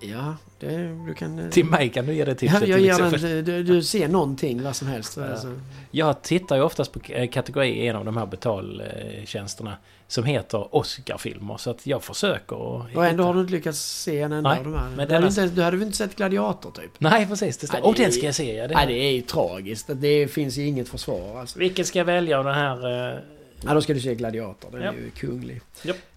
Ja, 0.00 0.36
det, 0.60 1.06
du 1.06 1.14
kan... 1.14 1.38
Eh, 1.38 1.50
till 1.50 1.64
mig 1.64 1.88
kan 1.88 2.06
du 2.06 2.14
ge 2.14 2.24
det 2.24 2.34
tipset. 2.34 2.60
Ja, 2.60 2.66
jag 2.66 2.80
ger 2.80 2.98
den, 2.98 3.44
du, 3.44 3.62
du 3.62 3.82
ser 3.82 4.08
någonting, 4.08 4.62
vad 4.62 4.76
som 4.76 4.88
helst. 4.88 5.16
Ja. 5.16 5.28
Alltså. 5.28 5.60
Jag 5.90 6.22
tittar 6.22 6.56
ju 6.56 6.62
oftast 6.62 6.92
på 6.92 7.00
kategori 7.32 7.68
i 7.68 7.86
en 7.86 7.96
av 7.96 8.04
de 8.04 8.16
här 8.16 8.26
betaltjänsterna 8.26 9.76
som 10.08 10.24
heter 10.24 10.74
Oscar-filmer. 10.74 11.56
Så 11.56 11.70
att 11.70 11.86
jag 11.86 12.02
försöker 12.02 12.56
Och 12.56 12.84
ändå 12.90 13.02
hitta. 13.02 13.22
har 13.22 13.34
du 13.34 13.40
inte 13.40 13.52
lyckats 13.52 13.78
se 13.78 14.20
en 14.20 14.32
enda 14.32 14.50
Nej, 14.50 14.58
av 14.58 14.64
de 14.64 14.74
här. 14.74 14.88
Men 14.96 15.08
du, 15.08 15.14
hade 15.14 15.26
inte, 15.26 15.46
du 15.46 15.62
hade 15.62 15.76
väl 15.76 15.86
inte 15.86 15.98
sett 15.98 16.16
Gladiator 16.16 16.70
typ? 16.70 16.90
Nej, 16.98 17.26
precis. 17.26 17.58
Det 17.58 17.72
Nej, 17.72 17.82
och 17.82 17.94
den 17.94 18.12
ska 18.12 18.26
jag 18.26 18.34
se. 18.34 18.56
Ja, 18.56 18.68
det, 18.68 18.74
Nej, 18.74 18.86
det 18.86 18.94
är 18.94 19.12
ju 19.12 19.20
tragiskt. 19.20 19.90
Det 19.94 20.28
finns 20.28 20.56
ju 20.56 20.66
inget 20.66 20.88
försvar. 20.88 21.40
Alltså. 21.40 21.58
Vilken 21.58 21.84
ska 21.84 21.98
jag 21.98 22.06
välja 22.06 22.38
av 22.38 22.44
den 22.44 22.54
här... 22.54 23.24
Ja, 23.64 23.74
då 23.74 23.80
ska 23.80 23.94
du 23.94 24.00
se 24.00 24.14
Gladiator. 24.14 24.70
Den 24.70 24.82
ja. 24.82 24.92
är 24.92 24.96
ju 24.96 25.10
kunglig. 25.10 25.60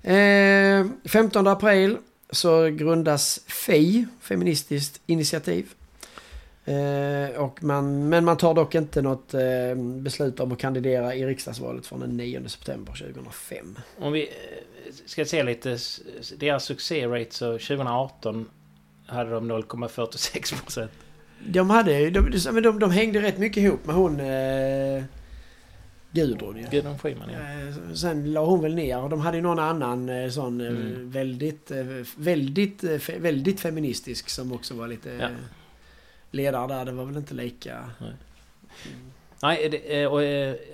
Eh, 0.04 1.10
15 1.10 1.48
april 1.48 1.98
så 2.30 2.68
grundas 2.70 3.40
FEI, 3.48 4.06
Feministiskt 4.22 5.02
initiativ. 5.06 5.74
Eh, 6.66 7.42
och 7.42 7.64
man, 7.64 8.10
men 8.10 8.26
man 8.26 8.38
tar 8.38 8.54
dock 8.54 8.76
inte 8.76 9.02
något 9.02 9.34
eh, 9.34 9.76
beslut 9.76 10.40
om 10.40 10.52
att 10.52 10.60
kandidera 10.60 11.16
i 11.16 11.26
riksdagsvalet 11.26 11.86
från 11.86 12.00
den 12.00 12.18
9 12.18 12.50
september 12.50 12.94
2005. 12.94 13.80
Om 14.00 14.14
vi 14.14 14.22
eh, 14.22 14.94
ska 15.06 15.26
se 15.26 15.44
lite 15.44 15.78
deras 16.38 16.66
succé-rate 16.66 17.32
så 17.36 17.52
2018 17.52 18.50
hade 19.06 19.30
de 19.30 19.52
0,46 19.52 20.64
procent. 20.64 20.92
De 21.48 21.70
hade 21.70 22.10
de, 22.10 22.62
de, 22.62 22.80
de, 22.80 22.92
hängde 22.92 23.22
rätt 23.22 23.38
mycket 23.38 23.64
ihop 23.64 23.86
med 23.86 23.96
hon... 23.96 24.20
Eh, 24.20 25.04
Gudrun 26.12 26.58
ju. 26.58 26.68
Gudrun 26.72 27.00
Schyman 27.00 27.30
ja. 27.34 27.40
Eh, 27.40 27.94
sen 27.94 28.34
la 28.34 28.46
hon 28.46 28.62
väl 28.62 28.76
ner. 28.76 29.10
De 29.10 29.20
hade 29.20 29.38
ju 29.38 29.44
någon 29.44 29.60
annan 29.60 30.10
eh, 30.10 30.30
sån 30.30 30.62
mm. 30.62 31.12
väldigt, 31.12 31.72
väldigt, 32.16 32.84
väldigt 33.20 33.60
feministisk 33.60 34.30
som 34.30 34.54
också 34.54 34.74
var 34.74 34.88
lite... 34.88 35.10
Ja 35.10 35.30
ledare 36.32 36.68
där. 36.68 36.86
Det 36.86 36.92
var 36.92 37.06
väl 37.06 37.18
inte 37.18 37.34
lika... 37.34 37.90
Nej. 37.98 38.14
Nej, 39.44 39.70
det, 39.70 40.08
och, 40.08 40.22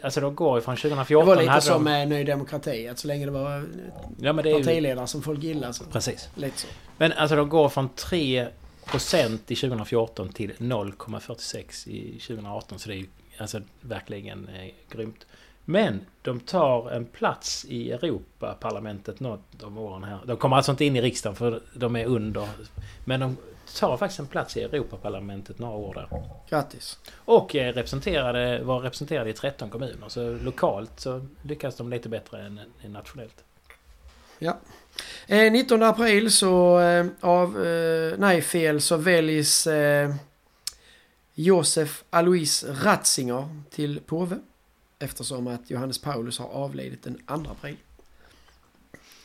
alltså 0.02 0.22
de 0.22 0.36
går 0.36 0.58
ju 0.58 0.62
från 0.62 0.76
2014. 0.76 1.30
Det 1.30 1.36
var 1.36 1.42
lite 1.42 1.62
som 1.62 1.84
med 1.84 2.08
Ny 2.08 2.24
Demokrati. 2.24 2.88
Att 2.88 3.00
så 3.00 3.08
länge 3.08 3.26
det 3.26 3.32
var 3.32 3.68
ja, 4.20 4.34
men 4.34 4.46
det 4.46 4.54
partiledare 4.54 5.04
ju... 5.04 5.08
som 5.08 5.22
folk 5.22 5.44
gillar 5.44 5.72
så... 5.72 5.84
Precis. 5.84 6.30
Lite 6.36 6.60
så. 6.60 6.68
Men 6.98 7.12
alltså 7.12 7.36
de 7.36 7.50
går 7.50 7.70
från 7.70 7.90
3% 7.90 8.50
i 9.48 9.56
2014 9.56 10.30
till 10.30 10.52
0,46 10.58 11.90
i 11.90 12.20
2018. 12.20 12.80
Så 12.80 12.90
det 12.90 12.96
är 12.96 12.98
ju 12.98 13.08
alltså 13.38 13.62
verkligen 13.82 14.50
eh, 14.50 14.72
grymt. 14.90 15.26
Men 15.66 16.06
de 16.22 16.40
tar 16.40 16.92
en 16.92 17.06
plats 17.06 17.66
i 17.66 17.92
Europaparlamentet 17.92 19.20
något 19.20 19.64
av 19.64 19.80
åren 19.80 20.04
här. 20.04 20.20
De 20.26 20.38
kommer 20.38 20.56
alltså 20.56 20.72
inte 20.72 20.86
in 20.86 20.96
i 20.96 21.02
riksdagen 21.02 21.36
för 21.36 21.62
de 21.74 21.96
är 21.96 22.06
under. 22.06 22.48
Men 23.06 23.20
de 23.20 23.38
tar 23.80 23.98
faktiskt 23.98 24.20
en 24.20 24.28
plats 24.28 24.58
i 24.58 24.62
Europaparlamentet 24.62 25.60
några 25.60 25.76
år 25.76 25.94
där. 25.94 26.08
Grattis! 26.50 27.00
Och 27.16 27.56
representerade, 27.56 28.64
var 28.64 28.80
representerade 28.80 29.30
i 29.30 29.34
13 29.34 29.70
kommuner. 29.70 30.10
Så 30.10 30.34
lokalt 30.34 31.00
så 31.00 31.26
lyckas 31.42 31.76
de 31.76 31.90
lite 31.90 32.10
bättre 32.10 32.42
än, 32.42 32.60
än 32.84 32.94
nationellt. 32.94 33.44
Ja. 34.40 34.58
Eh, 35.28 35.52
19 35.52 35.84
april 35.84 36.32
så 36.32 36.80
eh, 36.80 37.06
av... 37.22 37.66
Eh, 37.66 38.14
nej, 38.18 38.42
fel. 38.42 38.82
Så 38.82 38.98
väljs 38.98 39.68
eh, 39.68 40.14
Josef 41.40 42.04
Alois 42.10 42.64
Ratzinger 42.64 43.50
till 43.70 44.00
påve. 44.00 44.40
Eftersom 45.00 45.48
att 45.48 45.70
Johannes 45.70 45.98
Paulus 45.98 46.40
har 46.40 46.48
avlidit 46.48 47.04
den 47.04 47.18
2 47.28 47.34
april. 47.34 47.78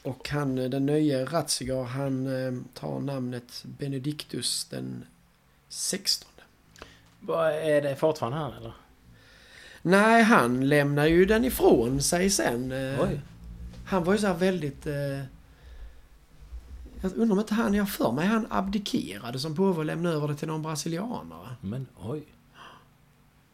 Och 0.03 0.29
han, 0.29 0.57
den 0.57 0.87
nya 0.87 1.25
Ratzinger, 1.25 1.83
han 1.85 2.27
eh, 2.27 2.53
tar 2.75 3.01
namnet 3.01 3.63
Benedictus 3.65 4.65
den 4.65 5.05
16. 5.69 6.29
Vad 7.21 7.53
Är 7.53 7.83
det 7.83 7.97
fortfarande 7.97 8.39
han 8.39 8.53
eller? 8.53 8.73
Nej, 9.83 10.23
han 10.23 10.69
lämnar 10.69 11.07
ju 11.07 11.25
den 11.25 11.45
ifrån 11.45 12.03
sig 12.03 12.31
sen. 12.31 12.73
Eh, 12.73 13.01
Oj. 13.03 13.21
Han 13.87 14.05
var 14.05 14.13
ju 14.13 14.19
så 14.19 14.27
här 14.27 14.35
väldigt... 14.35 14.87
Jag 17.03 17.17
undrar 17.17 17.33
om 17.33 17.39
inte 17.39 17.55
han, 17.55 17.75
jag 17.75 17.89
för 17.89 18.13
mig 18.13 18.27
han 18.27 18.47
abdikerade 18.51 19.39
som 19.39 19.55
påve 19.55 19.79
och 19.79 19.85
lämnade 19.85 20.17
över 20.17 20.29
det 20.29 20.35
till 20.35 20.49
någon 20.49 20.63
brasilianare. 20.63 21.49
Men 21.61 21.87
oj. 22.03 22.23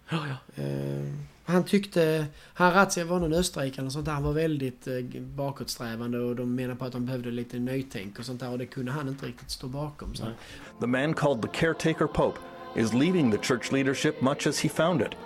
Ja, 0.08 0.26
ja. 0.28 0.62
Eh, 0.62 1.04
han 1.44 1.64
tyckte... 1.64 2.26
Han 2.54 2.72
Razzia 2.72 3.04
var 3.04 3.20
någon 3.20 3.32
österrikare 3.32 3.86
och 3.86 3.92
sånt 3.92 4.04
där. 4.04 4.12
Han 4.12 4.22
var 4.22 4.32
väldigt 4.32 4.86
eh, 4.86 5.20
bakåtsträvande 5.20 6.18
och 6.18 6.36
de 6.36 6.54
menade 6.54 6.78
på 6.78 6.84
att 6.84 6.92
de 6.92 7.06
behövde 7.06 7.30
lite 7.30 7.58
nytänk 7.58 8.18
och 8.18 8.24
sånt 8.24 8.40
där 8.40 8.50
och 8.50 8.58
det 8.58 8.66
kunde 8.66 8.92
han 8.92 9.08
inte 9.08 9.26
riktigt 9.26 9.50
stå 9.50 9.66
bakom. 9.66 10.14
Så. 10.14 10.24
The 10.80 10.86
man 10.86 11.14
called 11.14 11.42
the 11.42 11.48
caretaker 11.48 12.06
pope 12.06 12.38
is 12.76 12.92
leaving 12.92 13.32
the 13.32 13.38
church 13.38 13.72
leadership 13.72 14.20
much 14.20 14.46
as 14.46 14.60
he 14.60 14.68
found 14.68 15.00
it, 15.00 15.16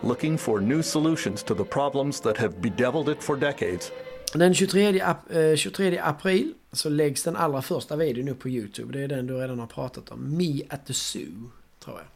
looking 0.00 0.38
for 0.38 0.60
new 0.60 0.82
solutions 0.82 1.42
to 1.42 1.54
the 1.54 1.64
problems 1.64 2.20
that 2.20 2.38
have 2.38 2.54
bedeviled 2.60 3.08
it 3.08 3.22
for 3.22 3.36
decades. 3.36 3.90
Den 4.34 4.54
23, 4.54 5.00
ap 5.00 5.30
eh, 5.30 5.56
23 5.56 5.98
april 5.98 6.54
så 6.72 6.88
läggs 6.88 7.22
den 7.22 7.36
allra 7.36 7.62
första 7.62 7.96
videon 7.96 8.28
upp 8.28 8.38
på 8.38 8.48
Youtube. 8.48 8.92
Det 8.92 9.04
är 9.04 9.08
den 9.08 9.26
du 9.26 9.34
redan 9.34 9.58
har 9.58 9.66
pratat 9.66 10.10
om. 10.10 10.36
Me 10.36 10.62
at 10.68 10.86
the 10.86 10.94
Zoo, 10.94 11.50
tror 11.84 11.96
jag. 11.96 12.06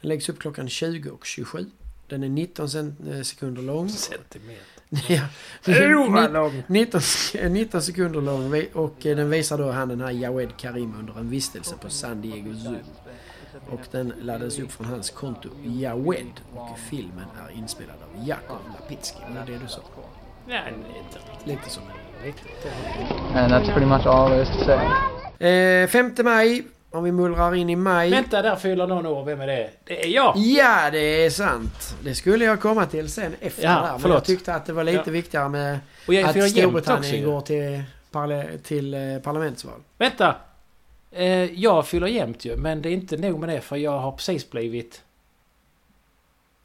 Den 0.00 0.08
läggs 0.08 0.28
upp 0.28 0.38
klockan 0.38 0.68
20 0.68 1.10
och 1.10 1.26
27. 1.26 1.66
Den 2.06 2.22
är 2.24 2.28
19 2.28 2.68
cent- 2.68 3.08
eh, 3.12 3.22
sekunder 3.22 3.62
lång. 3.62 3.88
Centimeter. 3.88 4.62
Ja. 5.66 6.28
Lång. 6.28 6.62
19, 6.66 7.00
19 7.50 7.82
sekunder 7.82 8.20
lång 8.20 8.64
och 8.72 9.06
eh, 9.06 9.16
den 9.16 9.30
visar 9.30 9.58
då 9.58 9.70
han 9.70 9.88
den 9.88 10.00
här 10.00 10.10
Jawed 10.10 10.56
Karim 10.56 10.94
under 10.98 11.18
en 11.18 11.30
vistelse 11.30 11.74
på 11.82 11.90
San 11.90 12.20
Diego 12.22 12.54
Zoo. 12.54 12.76
Och 13.70 13.80
den 13.90 14.12
laddades 14.20 14.58
upp 14.58 14.72
från 14.72 14.86
hans 14.86 15.10
konto 15.10 15.48
Jawed 15.64 16.40
och 16.54 16.78
filmen 16.90 17.24
är 17.48 17.58
inspelad 17.58 17.96
av 18.02 18.28
Jakov 18.28 18.58
Lapitsky. 18.80 19.18
Men 19.34 19.34
det 19.46 19.52
är 19.52 19.58
det 19.58 19.64
du 19.64 19.68
sa. 19.68 19.80
Nej, 20.46 20.62
inte 20.68 21.18
riktigt. 21.18 21.46
Lite 21.46 21.70
så. 21.70 21.80
Riktigt. 22.22 22.66
And 23.34 23.52
that's 23.52 23.72
pretty 23.72 23.86
much 23.86 24.06
all 24.06 24.28
there 24.30 24.42
is 24.42 24.48
to 24.48 24.64
say. 24.64 24.86
Eh, 25.82 25.88
5 25.88 26.14
maj, 26.24 26.62
om 26.90 27.04
vi 27.04 27.12
mullrar 27.12 27.54
in 27.54 27.70
i 27.70 27.76
maj. 27.76 28.10
Vänta, 28.10 28.42
där 28.42 28.56
fyller 28.56 28.86
någon 28.86 29.06
år. 29.06 29.24
Vem 29.24 29.40
är 29.40 29.46
det? 29.46 29.70
Det 29.84 30.04
är 30.04 30.08
jag! 30.08 30.36
Ja, 30.36 30.90
det 30.90 30.98
är 31.24 31.30
sant. 31.30 31.96
Det 32.04 32.14
skulle 32.14 32.44
jag 32.44 32.60
komma 32.60 32.86
till 32.86 33.08
sen 33.12 33.34
efter 33.40 33.62
Ja, 33.62 33.68
det 33.70 33.74
här. 33.74 33.90
Men 33.92 34.00
förlåt. 34.00 34.14
jag 34.16 34.24
tyckte 34.24 34.54
att 34.54 34.66
det 34.66 34.72
var 34.72 34.84
lite 34.84 35.02
Ja. 35.06 35.12
viktigare 35.12 35.48
med 35.48 35.78
Och 36.08 36.14
jag 36.14 36.24
att 36.38 36.50
Storbritannien 36.50 37.24
går 37.24 37.40
till, 37.40 37.82
parla- 38.12 38.58
till 38.62 38.94
eh, 38.94 39.18
parlamentsval. 39.22 39.80
Vänta! 39.98 40.34
Eh, 41.10 41.26
jag 41.60 41.86
fyller 41.86 42.06
jämnt 42.06 42.44
ju, 42.44 42.56
men 42.56 42.82
det 42.82 42.88
är 42.88 42.92
inte 42.92 43.16
nog 43.16 43.40
med 43.40 43.48
det 43.48 43.60
för 43.60 43.76
jag 43.76 43.98
har 43.98 44.12
precis 44.12 44.50
blivit 44.50 45.02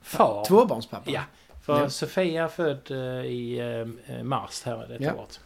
far. 0.01 0.45
Tvåbarnspappa. 0.45 1.11
Ja. 1.11 1.21
För 1.67 1.79
Ja. 1.81 1.89
Sofia 1.89 2.49
född 2.49 2.91
eh, 2.91 3.25
i 3.25 3.59
eh, 4.07 4.23
mars 4.23 4.61
här 4.65 4.87
detta 4.87 5.03
Ja. 5.03 5.13
året. 5.13 5.39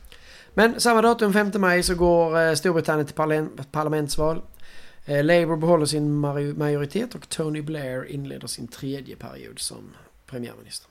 Men 0.54 0.80
samma 0.82 1.02
datum, 1.02 1.34
5 1.34 1.52
maj, 1.56 1.84
så 1.84 1.96
går 1.96 2.40
eh, 2.42 2.54
Storbritannien 2.54 3.06
till 3.06 3.16
parla- 3.16 3.50
parlamentsval. 3.72 4.42
Eh, 5.06 5.24
Labour 5.24 5.58
behåller 5.58 5.86
sin 5.86 6.12
majoritet 6.58 7.16
och 7.16 7.30
Tony 7.30 7.62
Blair 7.62 8.04
inleder 8.12 8.48
sin 8.48 8.68
tredje 8.68 9.16
period 9.16 9.60
som 9.60 9.90
premiärminister. 10.26 10.90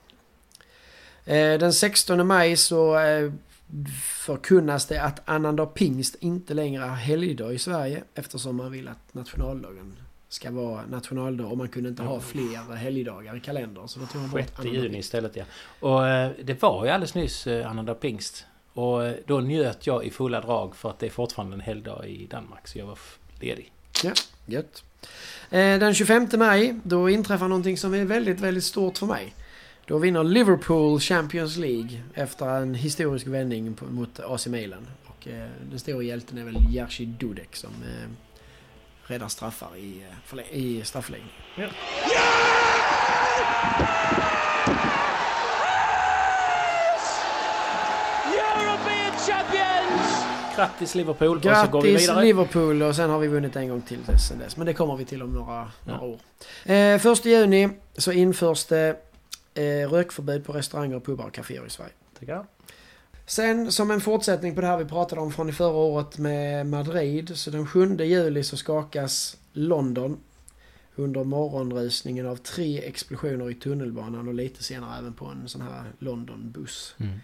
Eh, 1.24 1.58
Den 1.58 1.72
16 1.72 2.26
maj 2.26 2.56
så 2.56 2.98
eh, 2.98 3.32
förkunnas 4.04 4.86
det 4.86 5.02
att 5.02 5.20
annandag 5.24 5.66
pingst 5.66 6.14
inte 6.14 6.54
längre 6.54 6.84
är 6.84 6.88
helgdag 6.94 7.52
i 7.52 7.58
Sverige 7.58 8.02
eftersom 8.14 8.56
man 8.56 8.72
vill 8.72 8.88
att 8.88 9.14
nationaldagen 9.14 9.96
ska 10.30 10.50
vara 10.50 10.86
nationaldag 10.86 11.46
och 11.46 11.58
man 11.58 11.68
kunde 11.68 11.88
inte 11.88 12.02
ha 12.02 12.20
fler 12.20 12.74
helgdagar 12.74 13.36
i 13.36 13.40
kalendern. 13.40 13.88
Så 13.88 14.00
då 14.00 14.06
tog 14.06 14.20
man 14.20 14.30
bort 14.30 14.40
6 14.40 14.52
annandag 14.58 14.74
juni 14.74 14.88
pingst. 14.88 15.06
istället 15.06 15.36
ja. 15.36 15.44
Och 15.80 16.08
eh, 16.08 16.30
det 16.42 16.62
var 16.62 16.84
ju 16.84 16.90
alldeles 16.90 17.14
nyss 17.14 17.46
eh, 17.46 17.70
annandag 17.70 17.94
pingst. 17.94 18.46
Och 18.72 19.04
eh, 19.04 19.14
då 19.26 19.40
njöt 19.40 19.86
jag 19.86 20.04
i 20.04 20.10
fulla 20.10 20.40
drag 20.40 20.76
för 20.76 20.90
att 20.90 20.98
det 20.98 21.06
är 21.06 21.10
fortfarande 21.10 21.54
en 21.54 21.60
helgdag 21.60 22.06
i 22.06 22.26
Danmark. 22.26 22.68
Så 22.68 22.78
jag 22.78 22.86
var 22.86 22.98
ledig. 23.40 23.72
Ja, 24.04 24.12
gött. 24.46 24.84
Den 25.50 25.94
25 25.94 26.28
maj, 26.32 26.80
då 26.82 27.10
inträffar 27.10 27.48
någonting 27.48 27.78
som 27.78 27.94
är 27.94 28.04
väldigt, 28.04 28.40
väldigt 28.40 28.64
stort 28.64 28.98
för 28.98 29.06
mig. 29.06 29.34
Då 29.86 29.98
vinner 29.98 30.24
Liverpool 30.24 31.00
Champions 31.00 31.56
League 31.56 32.02
efter 32.14 32.46
en 32.46 32.74
historisk 32.74 33.26
vändning 33.26 33.76
mot 33.90 34.20
AC 34.20 34.46
Milan. 34.46 34.86
Och 35.06 35.28
den 35.70 35.78
stora 35.78 36.02
hjälten 36.02 36.38
är 36.38 36.44
väl 36.44 36.56
Jerzy 36.70 37.04
Dudek 37.04 37.56
som 37.56 37.70
räddar 39.10 39.28
straffar 39.28 39.76
i, 39.76 40.02
eh, 40.32 40.56
i 40.56 40.82
straffläggning. 40.84 41.32
Champions! 49.26 50.24
Grattis 50.56 50.94
Liverpool! 50.94 51.36
och 51.36 51.42
så 51.42 51.48
går 51.48 51.82
vi 51.82 51.90
Grattis 51.90 52.08
vidare. 52.08 52.24
Liverpool 52.24 52.82
och 52.82 52.96
sen 52.96 53.10
har 53.10 53.18
vi 53.18 53.28
vunnit 53.28 53.56
en 53.56 53.68
gång 53.68 53.82
till 53.82 53.98
sen 54.28 54.38
dess. 54.38 54.56
Men 54.56 54.66
det 54.66 54.74
kommer 54.74 54.96
vi 54.96 55.04
till 55.04 55.22
om 55.22 55.32
några, 55.32 55.70
några 55.84 56.00
år. 56.00 56.18
Eh, 56.64 56.98
första 56.98 57.28
juni 57.28 57.68
så 57.96 58.12
införs 58.12 58.64
det 58.64 58.96
eh, 59.54 59.90
rökförbud 59.90 60.44
på 60.44 60.52
restauranger, 60.52 61.00
pubbar 61.00 61.24
och 61.24 61.34
kaféer 61.34 61.66
i 61.66 61.70
Sverige. 61.70 61.92
Jag. 62.20 62.46
Sen 63.30 63.72
som 63.72 63.90
en 63.90 64.00
fortsättning 64.00 64.54
på 64.54 64.60
det 64.60 64.66
här 64.66 64.78
vi 64.78 64.84
pratade 64.84 65.20
om 65.20 65.32
från 65.32 65.48
i 65.48 65.52
förra 65.52 65.76
året 65.76 66.18
med 66.18 66.66
Madrid. 66.66 67.32
Så 67.34 67.50
den 67.50 67.66
7 67.66 67.96
juli 67.96 68.44
så 68.44 68.56
skakas 68.56 69.36
London 69.52 70.20
under 70.96 71.24
morgonrusningen 71.24 72.26
av 72.26 72.36
tre 72.36 72.78
explosioner 72.78 73.50
i 73.50 73.54
tunnelbanan 73.54 74.28
och 74.28 74.34
lite 74.34 74.62
senare 74.62 74.98
även 74.98 75.12
på 75.12 75.26
en 75.26 75.48
sån 75.48 75.60
här 75.60 75.84
Londonbuss. 75.98 76.94
Mm. 76.98 77.18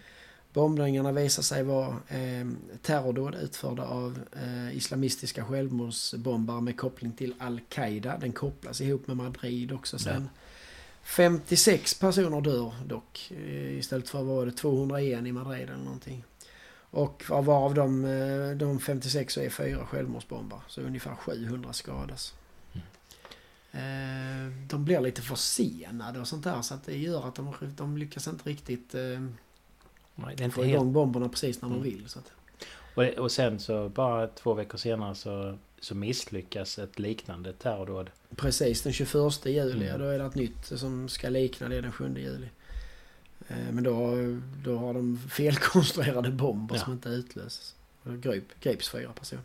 Bombningarna 0.53 1.11
visar 1.11 1.43
sig 1.43 1.63
vara 1.63 1.87
eh, 2.07 2.47
terrordåd 2.81 3.35
utförda 3.35 3.83
av 3.83 4.19
eh, 4.43 4.77
islamistiska 4.77 5.45
självmordsbombare 5.45 6.61
med 6.61 6.77
koppling 6.77 7.11
till 7.11 7.33
Al-Qaida. 7.37 8.17
Den 8.17 8.31
kopplas 8.31 8.81
ihop 8.81 9.07
med 9.07 9.17
Madrid 9.17 9.71
också 9.71 9.99
sen. 9.99 10.29
56 11.03 11.93
personer 11.99 12.41
dör 12.41 12.73
dock. 12.85 13.31
eh, 13.31 13.77
Istället 13.77 14.09
för 14.09 14.17
vad 14.23 14.35
var 14.35 14.45
det 14.45 14.51
201 14.51 15.25
i 15.25 15.31
Madrid 15.31 15.63
eller 15.63 15.83
någonting. 15.83 16.23
Och 16.89 17.23
av 17.29 17.45
varav 17.45 17.73
de, 17.73 18.05
eh, 18.05 18.57
de 18.57 18.79
56 18.79 19.33
så 19.33 19.39
är 19.41 19.49
fyra 19.49 19.85
självmordsbombare. 19.85 20.61
Så 20.67 20.81
ungefär 20.81 21.15
700 21.15 21.73
skadas. 21.73 22.33
Eh, 23.71 24.51
De 24.67 24.85
blir 24.85 25.01
lite 25.01 25.21
försenade 25.21 26.19
och 26.19 26.27
sånt 26.27 26.43
där 26.43 26.61
så 26.61 26.73
att 26.73 26.85
det 26.85 26.97
gör 26.97 27.27
att 27.27 27.35
de, 27.35 27.53
de 27.77 27.97
lyckas 27.97 28.27
inte 28.27 28.49
riktigt 28.49 28.93
Nej, 28.93 30.35
det 30.35 30.43
är 30.43 30.45
inte 30.45 30.49
få 30.55 30.61
helt... 30.63 30.73
igång 30.75 30.93
bomberna 30.93 31.29
precis 31.29 31.61
när 31.61 31.69
de 31.69 31.75
Mm. 31.75 31.83
vill. 31.83 32.09
Så 32.09 32.19
att, 32.19 32.31
Och, 32.97 33.03
och 33.03 33.31
sen 33.31 33.59
så 33.59 33.89
bara 33.89 34.27
två 34.27 34.53
veckor 34.53 34.77
senare 34.77 35.15
så, 35.15 35.57
så 35.79 35.95
misslyckas 35.95 36.79
ett 36.79 36.99
liknande 36.99 37.53
terrordåd. 37.53 38.09
precis 38.35 38.81
den 38.81 38.93
21 38.93 39.45
juli, 39.45 39.87
Mm. 39.87 39.99
då 39.99 40.05
är 40.05 40.19
det 40.19 40.25
ett 40.25 40.35
nytt 40.35 40.65
som 40.65 41.09
ska 41.09 41.29
likna 41.29 41.67
det 41.69 41.81
den 41.81 41.91
7 41.91 42.13
juli. 42.17 42.49
Eh, 43.47 43.55
Men 43.71 43.83
då, 43.83 44.11
då 44.63 44.77
har 44.77 44.93
de 44.93 45.17
felkonstruerade 45.29 46.29
bomber 46.31 46.75
Ja. 46.75 46.81
som 46.81 46.93
inte 46.93 47.09
utlöses. 47.09 47.75
Då 48.03 48.11
grip, 48.11 48.59
grips 48.59 48.89
fyra 48.89 49.11
personer. 49.19 49.43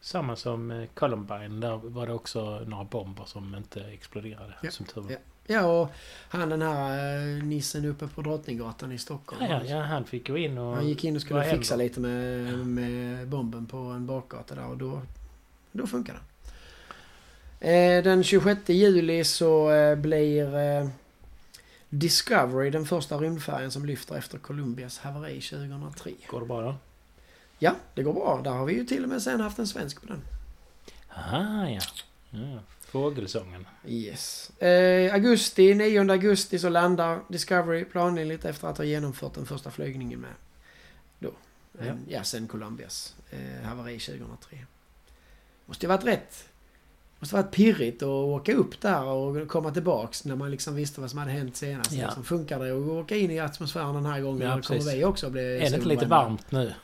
Samma 0.00 0.36
som 0.36 0.70
eh, 0.70 0.88
Columbine. 0.94 1.60
Där 1.60 1.76
var 1.76 2.06
det 2.06 2.12
också 2.12 2.60
några 2.66 2.84
bomber 2.84 3.24
som 3.24 3.54
inte 3.54 3.80
exploderade. 3.84 4.54
Ja, 4.62 4.70
Som 4.70 4.86
tur 4.86 5.00
var. 5.00 5.10
ja. 5.12 5.18
Ja, 5.50 5.64
och 5.64 5.88
han 6.28 6.48
den 6.48 6.62
här 6.62 7.16
eh, 7.16 7.44
nissen 7.44 7.84
uppe 7.84 8.08
på 8.08 8.22
Drottninggatan 8.22 8.92
i 8.92 8.98
Stockholm. 8.98 9.44
Ja, 9.50 9.64
ja, 9.64 9.82
han 9.82 10.04
fick 10.04 10.28
ju 10.28 10.44
in 10.44 10.58
och... 10.58 10.74
Han 10.74 10.88
gick 10.88 11.04
in 11.04 11.16
och 11.16 11.22
skulle 11.22 11.44
fixa 11.44 11.74
händer? 11.74 11.84
lite 11.84 12.00
med, 12.00 12.66
med 12.66 13.28
bomben 13.28 13.66
på 13.66 13.76
en 13.76 14.06
bakgata 14.06 14.54
där 14.54 14.66
och 14.66 14.76
då, 14.76 15.02
då 15.72 15.86
funkar 15.86 16.14
det. 16.14 16.20
Eh, 17.70 18.02
den 18.02 18.24
26 18.24 18.68
juli 18.68 19.24
så 19.24 19.70
eh, 19.70 19.96
blir 19.96 20.90
Discovery 21.88 22.70
den 22.70 22.86
första 22.86 23.16
rymdfärjan 23.16 23.70
som 23.70 23.86
lyfter 23.86 24.14
efter 24.16 24.38
Columbias 24.38 24.98
haveri 24.98 25.40
2003. 25.40 26.10
Går 26.30 26.40
det 26.40 26.46
bra 26.46 26.62
då? 26.62 26.74
Ja, 27.58 27.74
det 27.94 28.02
går 28.02 28.12
bra. 28.12 28.40
Där 28.44 28.50
har 28.50 28.66
vi 28.66 28.74
ju 28.74 28.84
till 28.84 29.02
och 29.02 29.08
med 29.08 29.22
sen 29.22 29.40
haft 29.40 29.58
en 29.58 29.66
svensk 29.66 30.00
på 30.00 30.06
den. 30.06 30.22
Aha, 31.16 31.68
ja. 31.68 31.80
Ja. 32.30 32.58
Fågelsången. 32.80 33.66
Yes. 33.86 34.50
Eh, 34.60 35.14
augusti, 35.14 35.74
9 35.74 36.10
augusti 36.12 36.58
så 36.58 36.68
landar 36.68 37.20
Discovery 37.28 37.84
planenligt 37.84 38.44
efter 38.44 38.68
att 38.68 38.78
ha 38.78 38.84
genomfört 38.84 39.34
den 39.34 39.46
första 39.46 39.70
flygningen 39.70 40.20
med 40.20 40.32
då, 41.18 41.32
Ja, 41.78 41.92
ja 42.08 42.24
sen 42.24 42.48
Colombias 42.48 43.16
eh, 43.30 43.66
haveri 43.68 43.98
2003. 43.98 44.58
Måste 45.66 45.86
ju 45.86 45.88
varit 45.88 46.04
rätt 46.04 46.48
måste 47.18 47.34
varit 47.34 47.50
pirrigt 47.50 48.02
att 48.02 48.08
åka 48.08 48.54
upp 48.54 48.80
där 48.80 49.04
och 49.04 49.48
komma 49.48 49.70
tillbaks 49.70 50.24
när 50.24 50.36
man 50.36 50.50
liksom 50.50 50.74
visste 50.74 51.00
vad 51.00 51.10
som 51.10 51.18
hade 51.18 51.30
hänt 51.30 51.56
senast. 51.56 51.92
Ja. 51.92 52.06
Liksom, 52.06 52.24
funkar 52.24 52.58
det 52.58 52.70
att 52.70 53.04
åka 53.04 53.16
in 53.16 53.30
i 53.30 53.40
atmosfären 53.40 53.94
den 53.94 54.06
här 54.06 54.20
gången? 54.20 54.48
Ja, 54.48 54.62
kommer 54.62 54.96
vi 54.96 55.04
också 55.04 55.30
bli 55.30 55.56
Är 55.56 55.70
det 55.70 55.76
inte 55.76 55.88
lite 55.88 56.06
varmt 56.06 56.50
nu? 56.50 56.74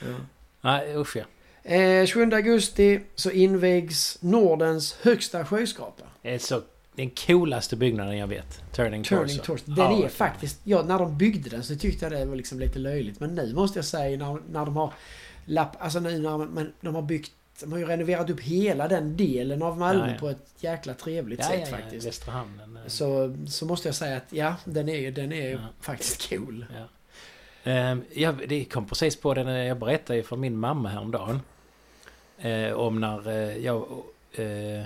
Ja. 0.00 0.14
Nej, 0.60 0.96
usch 0.96 1.16
ja. 1.16 1.24
Eh, 1.64 2.06
27 2.06 2.32
augusti 2.32 3.00
så 3.14 3.30
invigs 3.30 4.18
Nordens 4.20 4.96
högsta 5.02 5.44
skyskrapa. 5.44 6.04
Det 6.22 6.34
är 6.34 6.38
så 6.38 6.62
den 6.96 7.10
coolaste 7.10 7.76
byggnaden 7.76 8.18
jag 8.18 8.26
vet. 8.26 8.72
Turning, 8.72 9.02
Turning 9.02 9.38
Torso. 9.38 9.64
Den 9.64 9.76
ja, 9.76 10.04
är 10.04 10.08
faktiskt... 10.08 10.60
Ja, 10.64 10.82
när 10.82 10.98
de 10.98 11.18
byggde 11.18 11.50
den 11.50 11.62
så 11.62 11.76
tyckte 11.76 12.04
jag 12.04 12.12
det 12.12 12.24
var 12.24 12.36
liksom 12.36 12.60
lite 12.60 12.78
löjligt. 12.78 13.20
Men 13.20 13.34
nu 13.34 13.54
måste 13.54 13.78
jag 13.78 13.86
säga 13.86 14.18
när, 14.18 14.38
när 14.52 14.64
de 14.64 14.76
har... 14.76 14.92
Lapp, 15.46 15.76
alltså 15.78 16.00
nu 16.00 16.18
när 16.18 16.38
man, 16.38 16.72
de 16.80 16.94
har 16.94 17.02
byggt 17.02 17.32
de 17.60 17.72
har 17.72 17.78
ju 17.78 17.86
renoverat 17.86 18.30
upp 18.30 18.40
hela 18.40 18.88
den 18.88 19.16
delen 19.16 19.62
av 19.62 19.78
Malmö 19.78 20.06
ja, 20.06 20.12
ja. 20.12 20.18
på 20.18 20.28
ett 20.28 20.54
jäkla 20.58 20.94
trevligt 20.94 21.40
ja, 21.40 21.48
sätt 21.48 21.68
faktiskt. 21.68 22.06
Västra 22.06 22.32
hamnen. 22.32 22.78
Så, 22.86 23.36
så 23.48 23.66
måste 23.66 23.88
jag 23.88 23.94
säga 23.94 24.16
att 24.16 24.26
ja, 24.30 24.54
den 24.64 24.88
är 24.88 24.98
ju 24.98 25.10
den 25.10 25.32
är 25.32 25.66
faktiskt 25.80 26.30
cool. 26.30 26.66
Ja, 28.12 28.32
det 28.32 28.64
kom 28.64 28.86
precis 28.86 29.16
på 29.16 29.34
det 29.34 29.44
när 29.44 29.64
jag 29.64 29.78
berättade 29.78 30.22
för 30.22 30.36
min 30.36 30.56
mamma 30.56 30.88
häromdagen. 30.88 31.40
Eh, 32.38 32.72
om 32.72 33.00
när 33.00 33.28
eh, 33.28 33.56
jag 33.56 33.86
eh, 34.32 34.84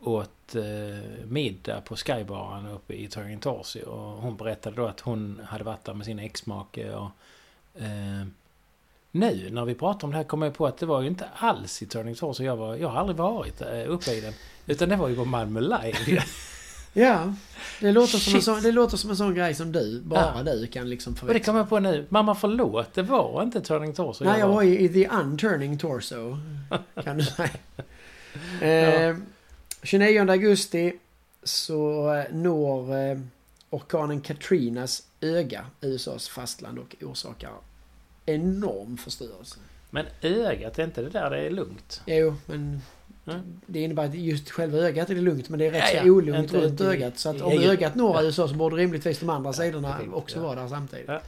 åt 0.00 0.54
eh, 0.54 1.24
middag 1.26 1.80
på 1.80 1.96
Skybaren 1.96 2.66
uppe 2.66 2.94
i 2.94 3.08
Turning 3.08 3.40
Och 3.86 4.22
hon 4.22 4.36
berättade 4.36 4.76
då 4.76 4.86
att 4.86 5.00
hon 5.00 5.40
hade 5.44 5.64
varit 5.64 5.84
där 5.84 5.94
med 5.94 6.06
sin 6.06 6.18
exmake. 6.18 6.94
Och, 6.94 7.10
eh, 7.82 8.26
nu 9.10 9.50
när 9.50 9.64
vi 9.64 9.74
pratar 9.74 10.06
om 10.06 10.10
det 10.10 10.16
här 10.16 10.24
kommer 10.24 10.46
jag 10.46 10.54
på 10.54 10.66
att 10.66 10.78
det 10.78 10.86
var 10.86 11.00
ju 11.00 11.08
inte 11.08 11.28
alls 11.34 11.82
i 11.82 11.86
Turning 11.86 12.14
Torso 12.14 12.44
jag 12.44 12.56
var. 12.56 12.76
Jag 12.76 12.88
har 12.88 12.98
aldrig 13.00 13.16
varit 13.16 13.60
eh, 13.60 13.90
uppe 13.90 14.12
i 14.12 14.20
den. 14.20 14.32
Utan 14.66 14.88
det 14.88 14.96
var 14.96 15.08
ju 15.08 15.16
på 15.16 15.24
Malmö 15.24 15.60
Live. 15.60 16.22
ja, 16.94 17.34
det 17.80 17.92
låter, 17.92 18.18
som 18.18 18.34
en 18.34 18.42
sån, 18.42 18.62
det 18.62 18.72
låter 18.72 18.96
som 18.96 19.10
en 19.10 19.16
sån 19.16 19.34
grej 19.34 19.54
som 19.54 19.72
du, 19.72 20.00
bara 20.00 20.32
ja. 20.36 20.42
du 20.42 20.66
kan 20.66 20.90
liksom 20.90 21.16
förväxla. 21.16 21.28
Och 21.28 21.34
det 21.34 21.44
kommer 21.44 21.60
jag 21.60 21.68
på 21.68 21.80
nu. 21.80 22.06
Mamma 22.08 22.34
förlåt, 22.34 22.94
det 22.94 23.02
var 23.02 23.42
inte 23.42 23.60
Turning 23.60 23.92
Torso 23.92 24.24
Nej, 24.24 24.40
jag 24.40 24.48
var, 24.48 24.62
i 24.62 24.88
The 24.88 25.08
Unturning 25.08 25.78
Torso. 25.78 26.38
Kan 27.04 27.18
du 27.18 27.24
säga. 27.24 27.50
eh, 29.08 29.16
29 29.82 30.30
augusti 30.30 30.92
så 31.42 32.14
eh, 32.14 32.34
når 32.34 32.96
eh, 32.96 33.18
orkanen 33.70 34.20
Katrinas 34.20 35.02
öga 35.20 35.66
USAs 35.80 36.28
fastland 36.28 36.78
och 36.78 36.96
orsakar 37.02 37.50
enorm 38.26 38.96
förstörelse. 38.96 39.58
Men 39.90 40.06
ögat, 40.22 40.78
är 40.78 40.84
inte 40.84 41.02
det 41.02 41.10
där 41.10 41.30
det 41.30 41.38
är 41.38 41.50
lugnt? 41.50 42.02
Jo, 42.06 42.34
men 42.46 42.82
mm. 43.26 43.60
det 43.66 43.80
innebär 43.80 44.04
att 44.04 44.14
just 44.14 44.50
själva 44.50 44.78
ögat 44.78 45.10
är 45.10 45.14
det 45.14 45.20
lugnt 45.20 45.48
men 45.48 45.58
det 45.58 45.66
är 45.66 45.70
rätt 45.70 45.94
ja, 45.94 46.02
så 46.02 46.08
olugnt 46.10 46.52
runt 46.52 46.80
ögat. 46.80 47.18
Så 47.18 47.28
att 47.28 47.40
om 47.40 47.52
ögat 47.52 47.94
når 47.94 48.16
ja. 48.16 48.22
USA 48.22 48.48
så 48.48 48.54
borde 48.54 48.76
rimligtvis 48.76 49.18
de 49.18 49.30
andra 49.30 49.52
sidorna 49.52 50.00
ja, 50.06 50.12
också 50.14 50.40
vara 50.40 50.60
där 50.60 50.68
samtidigt. 50.68 51.08
Ja. 51.08 51.20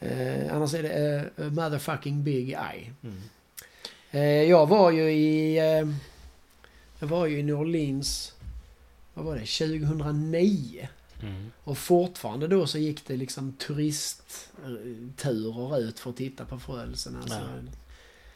Eh, 0.00 0.54
annars 0.54 0.74
är 0.74 0.82
det 0.82 1.24
a 1.36 1.50
motherfucking 1.50 2.24
big 2.24 2.48
eye. 2.48 2.92
Mm. 3.02 3.20
Eh, 4.10 4.42
jag 4.42 4.66
var 4.66 4.90
ju 4.90 5.12
i... 5.12 5.58
Eh, 5.58 5.88
jag 7.00 7.08
var 7.08 7.26
ju 7.26 7.38
i 7.38 7.42
New 7.42 7.60
Orleans... 7.60 8.32
Vad 9.14 9.24
var 9.24 9.34
det? 9.34 9.40
2009. 9.40 10.88
Mm. 11.22 11.50
Och 11.64 11.78
fortfarande 11.78 12.48
då 12.48 12.66
så 12.66 12.78
gick 12.78 13.06
det 13.06 13.16
liksom 13.16 13.52
turistturer 13.52 14.18
ut 15.78 15.98
för 15.98 16.10
att 16.10 16.16
titta 16.16 16.44
på 16.44 16.58
förödelsen. 16.58 17.16
Alltså, 17.16 17.38
ja. 17.38 17.44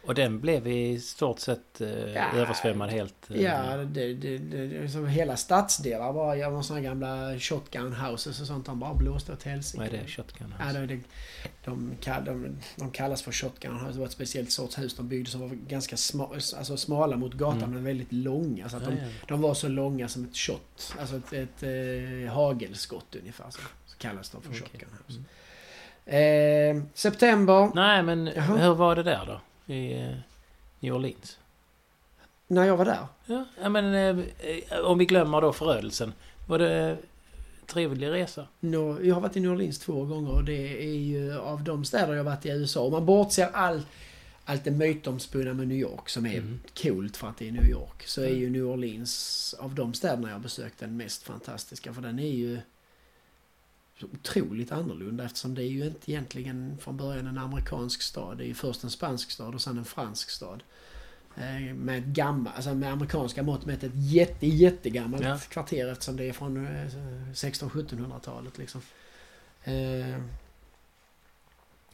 Och 0.05 0.15
den 0.15 0.41
blev 0.41 0.67
i 0.67 1.01
stort 1.01 1.39
sett 1.39 1.81
eh, 1.81 2.13
ja, 2.13 2.33
översvämmad 2.35 2.91
helt? 2.91 3.31
Eh, 3.31 3.43
ja, 3.43 3.77
det, 3.77 4.15
det, 4.15 4.39
det, 4.39 4.67
liksom 4.83 5.07
hela 5.07 5.37
stadsdelar 5.37 6.13
var 6.13 6.35
jag 6.35 6.51
var 6.51 6.63
sådana 6.63 6.83
gamla 6.83 7.39
shotgun 7.39 7.93
houses 7.93 8.41
och 8.41 8.47
sånt. 8.47 8.67
De 8.67 8.79
bara 8.81 8.95
blåste 8.95 9.33
åt 9.33 9.43
helsike. 9.43 9.79
Vad 9.79 9.87
är 9.87 9.99
det? 9.99 10.09
Shotgun 10.09 10.53
house? 10.53 10.81
Ja, 10.81 10.87
det, 10.87 11.01
de, 11.65 11.97
de, 12.25 12.57
de, 12.77 12.91
kallas 12.91 13.23
för 13.23 13.33
shotgun 13.33 13.79
house. 13.79 13.93
Det 13.93 13.99
var 13.99 14.07
ett 14.07 14.13
speciellt 14.13 14.53
sorts 14.53 14.79
hus 14.79 14.97
de 14.97 15.09
byggde 15.09 15.31
som 15.31 15.41
var 15.41 15.49
ganska 15.49 15.97
sma, 15.97 16.29
alltså 16.35 16.77
smala 16.77 17.17
mot 17.17 17.35
gatan 17.35 17.59
mm. 17.59 17.71
men 17.71 17.85
väldigt 17.85 18.13
långa. 18.13 18.69
Så 18.69 18.77
att 18.77 18.83
ja, 18.83 18.91
de, 18.91 18.97
ja. 18.97 19.09
de 19.29 19.41
var 19.41 19.55
så 19.55 19.69
långa 19.69 20.09
som 20.09 20.25
ett 20.25 20.37
shot. 20.37 20.95
Alltså 21.01 21.17
ett, 21.17 21.33
ett 21.33 21.63
eh, 21.63 22.33
hagelskott 22.33 23.17
ungefär. 23.21 23.51
Så, 23.51 23.61
så 23.87 23.97
kallas 23.99 24.31
de 24.31 24.43
för 24.43 24.51
okay. 24.51 24.61
shotgun 24.61 24.89
house. 25.07 25.21
Mm. 25.21 25.27
Eh, 26.77 26.83
september. 26.95 27.71
Nej 27.75 28.03
men 28.03 28.31
Jaha. 28.37 28.57
hur 28.57 28.75
var 28.75 28.97
det 28.97 29.03
där 29.03 29.27
då? 29.27 29.41
I 29.73 30.03
eh, 30.03 30.17
New 30.81 30.95
Orleans. 30.95 31.39
När 32.47 32.65
jag 32.65 32.77
var 32.77 32.85
där? 32.85 33.07
Ja, 33.63 33.69
men 33.69 33.95
eh, 33.95 34.25
om 34.85 34.99
vi 34.99 35.05
glömmer 35.05 35.41
då 35.41 35.53
förödelsen. 35.53 36.13
Var 36.49 36.59
det 36.59 36.99
trevlig 37.67 38.11
resa? 38.11 38.47
No, 38.61 39.05
jag 39.05 39.15
har 39.15 39.21
varit 39.21 39.37
i 39.37 39.41
New 39.41 39.51
Orleans 39.51 39.79
två 39.79 40.05
gånger 40.05 40.31
och 40.31 40.45
det 40.45 40.85
är 40.85 40.97
ju 40.97 41.39
av 41.39 41.65
de 41.65 41.85
städer 41.85 42.15
jag 42.15 42.25
varit 42.25 42.47
i 42.47 42.49
USA. 42.49 42.81
Om 42.81 42.93
man 42.93 43.07
bortser 43.07 43.49
all, 43.53 43.83
allt 44.45 44.65
det 44.65 44.71
mytomspunna 44.71 45.55
med 45.55 45.69
New 45.69 45.79
York 45.79 46.09
som 46.09 46.27
är 46.27 46.39
mm. 46.39 46.61
coolt 46.83 47.17
för 47.17 47.29
att 47.29 47.39
det 47.39 47.49
är 47.49 47.53
New 47.53 47.71
York. 47.71 48.07
Så 48.07 48.23
är 48.23 48.35
ju 48.35 48.51
New 48.51 48.67
Orleans 48.67 49.55
av 49.59 49.75
de 49.75 49.95
städerna 49.95 50.31
jag 50.31 50.41
besökt 50.41 50.81
den 50.81 50.97
mest 50.97 51.23
fantastiska. 51.23 51.95
För 51.95 52.03
den 52.03 52.19
är 52.19 52.33
ju 52.33 52.59
så 54.03 54.09
otroligt 54.15 54.73
annorlunda 54.73 55.25
eftersom 55.25 55.55
det 55.55 55.63
är 55.63 55.69
ju 55.69 55.87
inte 55.87 56.11
egentligen 56.11 56.79
från 56.81 56.97
början 56.97 57.27
en 57.27 57.39
amerikansk 57.39 58.03
stad. 58.03 58.39
Det 58.39 58.45
är 58.45 58.47
ju 58.47 58.55
först 58.55 58.85
en 58.85 58.91
spansk 58.91 59.31
stad 59.31 59.55
och 59.55 59.63
sen 59.63 59.79
en 59.79 59.85
fransk 59.85 60.31
stad. 60.31 60.63
Eh, 61.37 61.75
med 61.75 62.15
gammal, 62.15 62.53
alltså 62.57 62.75
med 62.75 62.93
amerikanska 62.93 63.43
mått 63.43 63.67
mätt 63.67 63.83
ett 63.83 63.93
jätte, 63.95 64.47
jättegammalt 64.47 65.25
ja. 65.25 65.39
kvarter 65.39 65.89
eftersom 65.89 66.17
det 66.17 66.25
är 66.25 66.33
från 66.33 66.67
1600-1700-talet 67.35 68.59
liksom. 68.59 68.81
Eh, 69.65 70.19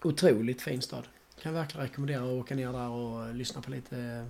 otroligt 0.02 0.62
fin 0.62 0.82
stad. 0.82 1.04
Kan 1.42 1.54
verkligen 1.54 1.86
rekommendera 1.86 2.24
att 2.24 2.40
åka 2.44 2.54
ner 2.54 2.72
där 2.72 2.88
och 2.88 3.34
lyssna 3.34 3.62
på 3.62 3.70
lite 3.70 4.26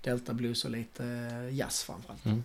Delta 0.00 0.34
Blues 0.34 0.64
och 0.64 0.70
lite 0.70 1.04
jazz 1.52 1.82
framförallt. 1.82 2.24
Mm. 2.24 2.42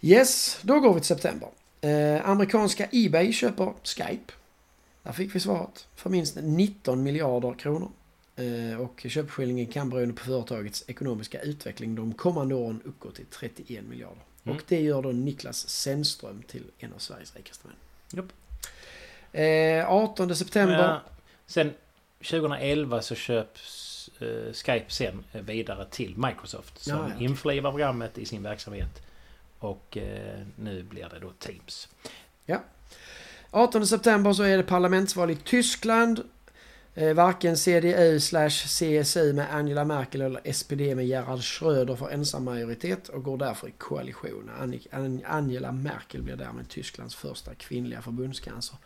Yes, 0.00 0.58
då 0.62 0.80
går 0.80 0.94
vi 0.94 1.00
till 1.00 1.06
september. 1.06 1.48
Eh, 1.80 2.28
amerikanska 2.28 2.88
Ebay 2.92 3.32
köper 3.32 3.72
Skype. 3.84 4.32
Där 5.02 5.12
fick 5.12 5.34
vi 5.34 5.40
svaret. 5.40 5.88
För 5.94 6.10
minst 6.10 6.36
19 6.42 7.02
miljarder 7.02 7.54
kronor. 7.54 7.90
Eh, 8.36 8.80
och 8.80 9.06
köpeskillingen 9.08 9.66
kan 9.66 9.90
beroende 9.90 10.14
på 10.14 10.24
företagets 10.24 10.84
ekonomiska 10.86 11.40
utveckling 11.40 11.94
de 11.94 12.14
kommande 12.14 12.54
åren 12.54 12.80
uppgå 12.84 13.10
till 13.10 13.26
31 13.26 13.84
miljarder. 13.84 14.22
Mm. 14.44 14.56
Och 14.56 14.64
det 14.68 14.80
gör 14.80 15.02
då 15.02 15.12
Niklas 15.12 15.68
Sennström 15.68 16.42
till 16.42 16.64
en 16.78 16.92
av 16.92 16.98
Sveriges 16.98 17.36
rikaste 17.36 17.66
män. 17.66 17.76
Eh, 19.32 19.90
18 19.90 20.36
september. 20.36 20.78
Ja, 20.78 21.00
sen 21.46 21.72
2011 22.18 23.02
så 23.02 23.14
köps 23.14 24.10
eh, 24.18 24.52
Skype 24.52 24.84
sen 24.88 25.24
vidare 25.32 25.86
till 25.90 26.16
Microsoft 26.16 26.78
som 26.78 26.98
ja, 26.98 27.10
ja. 27.18 27.24
införlivar 27.24 27.70
programmet 27.70 28.18
i 28.18 28.24
sin 28.24 28.42
verksamhet. 28.42 29.02
Och 29.58 29.96
eh, 29.96 30.40
nu 30.56 30.82
blir 30.82 31.08
det 31.08 31.18
då 31.18 31.30
Teams. 31.30 31.88
Ja. 32.44 32.62
18 33.50 33.86
september 33.86 34.32
så 34.32 34.42
är 34.42 34.56
det 34.56 34.62
parlamentsval 34.62 35.30
i 35.30 35.36
Tyskland. 35.36 36.22
Eh, 36.94 37.14
varken 37.14 37.56
CDU 37.56 38.20
slash 38.20 38.50
CSU 38.50 39.32
med 39.32 39.54
Angela 39.54 39.84
Merkel 39.84 40.20
eller 40.20 40.52
SPD 40.52 40.96
med 40.96 41.06
Gerhard 41.06 41.42
Schröder 41.42 41.96
får 41.96 42.12
ensam 42.12 42.44
majoritet 42.44 43.08
och 43.08 43.22
går 43.22 43.36
därför 43.36 43.68
i 43.68 43.70
koalition. 43.70 44.50
Angela 45.26 45.72
Merkel 45.72 46.22
blir 46.22 46.36
därmed 46.36 46.68
Tysklands 46.68 47.14
första 47.14 47.54
kvinnliga 47.54 48.02
förbundskansler. 48.02 48.78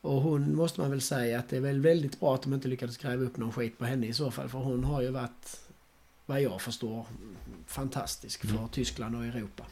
Och 0.00 0.22
hon 0.22 0.56
måste 0.56 0.80
man 0.80 0.90
väl 0.90 1.00
säga 1.00 1.38
att 1.38 1.48
det 1.48 1.56
är 1.56 1.60
väl 1.60 1.80
väldigt 1.80 2.20
bra 2.20 2.34
att 2.34 2.42
de 2.42 2.54
inte 2.54 2.68
lyckades 2.68 2.96
gräva 2.96 3.24
upp 3.24 3.36
någon 3.36 3.52
skit 3.52 3.78
på 3.78 3.84
henne 3.84 4.06
i 4.06 4.12
så 4.12 4.30
fall. 4.30 4.48
För 4.48 4.58
hon 4.58 4.84
har 4.84 5.02
ju 5.02 5.10
varit, 5.10 5.60
vad 6.26 6.42
jag 6.42 6.60
förstår, 6.60 7.06
fantastisk 7.66 8.40
för 8.40 8.56
mm. 8.56 8.68
Tyskland 8.68 9.16
och 9.16 9.24
Europa. 9.24 9.66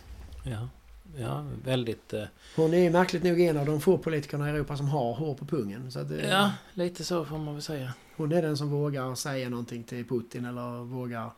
Ja, 0.51 0.69
ja 1.17 1.45
väldigt... 1.65 2.13
Eh... 2.13 2.25
Hon 2.57 2.75
är 2.75 2.91
märkligt 2.91 3.23
nog 3.23 3.41
en 3.41 3.57
av 3.57 3.67
de 3.67 3.81
få 3.81 3.99
politikerna 3.99 4.49
i 4.49 4.51
Europa 4.51 4.77
som 4.77 4.89
har 4.89 5.15
hår 5.15 5.35
på 5.35 5.45
pungen. 5.45 5.93
Så 5.93 5.99
att, 5.99 6.11
eh, 6.11 6.29
ja, 6.29 6.53
lite 6.75 7.05
så 7.05 7.25
får 7.25 7.39
man 7.39 7.55
väl 7.55 7.63
säga. 7.63 7.93
Hon 8.17 8.33
är 8.33 8.43
den 8.43 8.57
som 8.57 8.71
vågar 8.71 9.15
säga 9.15 9.49
någonting 9.49 9.85
till 9.85 10.09
Putin 10.09 10.45
eller 10.45 10.85
vågar 10.85 11.31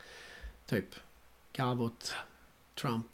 typ 0.67 0.95
garva 1.53 1.85
åt 1.85 2.15
Trump. 2.81 3.07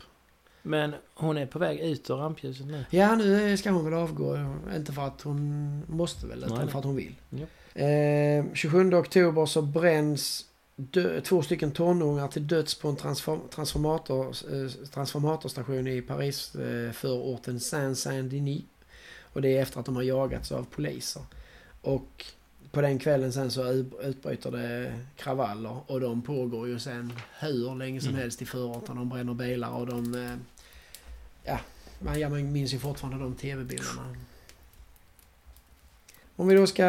Men 0.62 0.94
hon 1.14 1.38
är 1.38 1.46
på 1.46 1.58
väg 1.58 1.80
ut 1.80 2.10
ur 2.10 2.14
rampljuset 2.14 2.66
nu. 2.66 2.84
Ja, 2.90 3.14
nu 3.14 3.56
ska 3.56 3.70
hon 3.70 3.84
väl 3.84 3.94
avgå. 3.94 4.54
Inte 4.76 4.92
för 4.92 5.06
att 5.06 5.22
hon 5.22 5.82
måste 5.88 6.26
väl, 6.26 6.44
utan 6.44 6.68
för 6.68 6.78
att 6.78 6.84
hon 6.84 6.96
vill. 6.96 7.14
Ja. 7.30 7.46
Eh, 7.82 8.44
27 8.54 8.94
oktober 8.94 9.46
så 9.46 9.62
bränns 9.62 10.44
dö, 10.76 11.20
två 11.20 11.42
stycken 11.42 11.72
tonåringar 11.72 12.28
till 12.28 12.46
döds 12.46 12.74
på 12.74 12.88
en 12.88 12.96
transform, 12.96 13.40
transformator, 13.50 14.26
eh, 14.26 14.70
transformatorstation 14.90 15.88
i 15.88 16.02
Paris 16.02 16.54
eh, 16.54 16.92
för 16.92 17.08
orten 17.08 17.60
Saint-Saint-Denis. 17.60 18.62
Och 19.20 19.42
det 19.42 19.56
är 19.56 19.62
efter 19.62 19.80
att 19.80 19.86
de 19.86 19.96
har 19.96 20.02
jagats 20.02 20.52
av 20.52 20.64
poliser. 20.64 21.22
Och 21.82 22.24
på 22.70 22.80
den 22.80 22.98
kvällen 22.98 23.32
sen 23.32 23.50
så 23.50 23.72
utbryter 24.02 24.50
det 24.50 24.94
kravaller 25.16 25.78
och 25.86 26.00
de 26.00 26.22
pågår 26.22 26.68
ju 26.68 26.78
sen 26.78 27.12
hur 27.38 27.74
länge 27.74 28.00
som 28.00 28.08
mm. 28.08 28.20
helst 28.20 28.42
i 28.42 28.46
förorten. 28.46 28.96
De 28.96 29.08
bränner 29.08 29.34
bilar 29.34 29.70
och 29.70 29.86
de... 29.86 30.14
Eh, 30.14 30.36
ja, 31.44 32.28
man 32.28 32.52
minns 32.52 32.74
ju 32.74 32.78
fortfarande 32.78 33.24
de 33.24 33.34
tv-bilderna. 33.34 34.16
Om 36.36 36.48
vi 36.48 36.54
då 36.54 36.66
ska... 36.66 36.84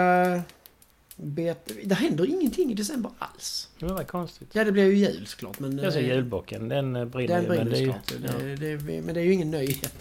Bet... 1.16 1.72
Det 1.84 1.96
händer 1.96 2.26
ingenting 2.26 2.72
i 2.72 2.74
december 2.74 3.12
alls. 3.18 3.70
Det 3.80 3.86
var 3.86 4.04
konstigt. 4.04 4.50
Ja, 4.52 4.64
det 4.64 4.72
blir 4.72 4.84
ju 4.84 4.96
jul 4.96 5.28
såklart. 5.28 5.60
Men, 5.60 5.78
jag 5.78 5.94
säger 5.94 6.16
julbocken, 6.16 6.70
den 6.70 6.96
eh, 6.96 7.06
brinner 7.06 7.36
Den 7.36 7.48
brinner 7.48 7.64
men 7.64 7.74
det 7.74 7.78
är 7.78 7.82
ju, 7.82 7.88
ja. 7.88 8.56
det, 8.58 8.78
det, 8.78 9.02
men 9.02 9.16
det 9.16 9.22
är 9.22 9.26
ju 9.26 9.34
ingen 9.34 9.52
nyhet. 9.52 9.94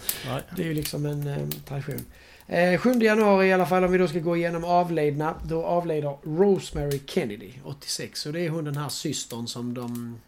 Det 0.55 0.61
är 0.61 0.67
ju 0.67 0.73
liksom 0.73 1.05
en 1.05 1.27
um, 1.27 1.51
tradition. 1.51 2.05
Eh, 2.47 2.77
7 2.77 2.93
januari 2.93 3.47
i 3.47 3.53
alla 3.53 3.65
fall 3.65 3.83
om 3.83 3.91
vi 3.91 3.97
då 3.97 4.07
ska 4.07 4.19
gå 4.19 4.37
igenom 4.37 4.63
avlidna. 4.63 5.35
Då 5.43 5.63
avlider 5.63 6.17
Rosemary 6.23 6.99
Kennedy, 7.05 7.51
86. 7.63 8.25
Och 8.25 8.33
det 8.33 8.41
är 8.41 8.49
hon 8.49 8.65
den 8.65 8.77
här 8.77 8.89
systern 8.89 9.47
som 9.47 9.73
de... 9.73 10.19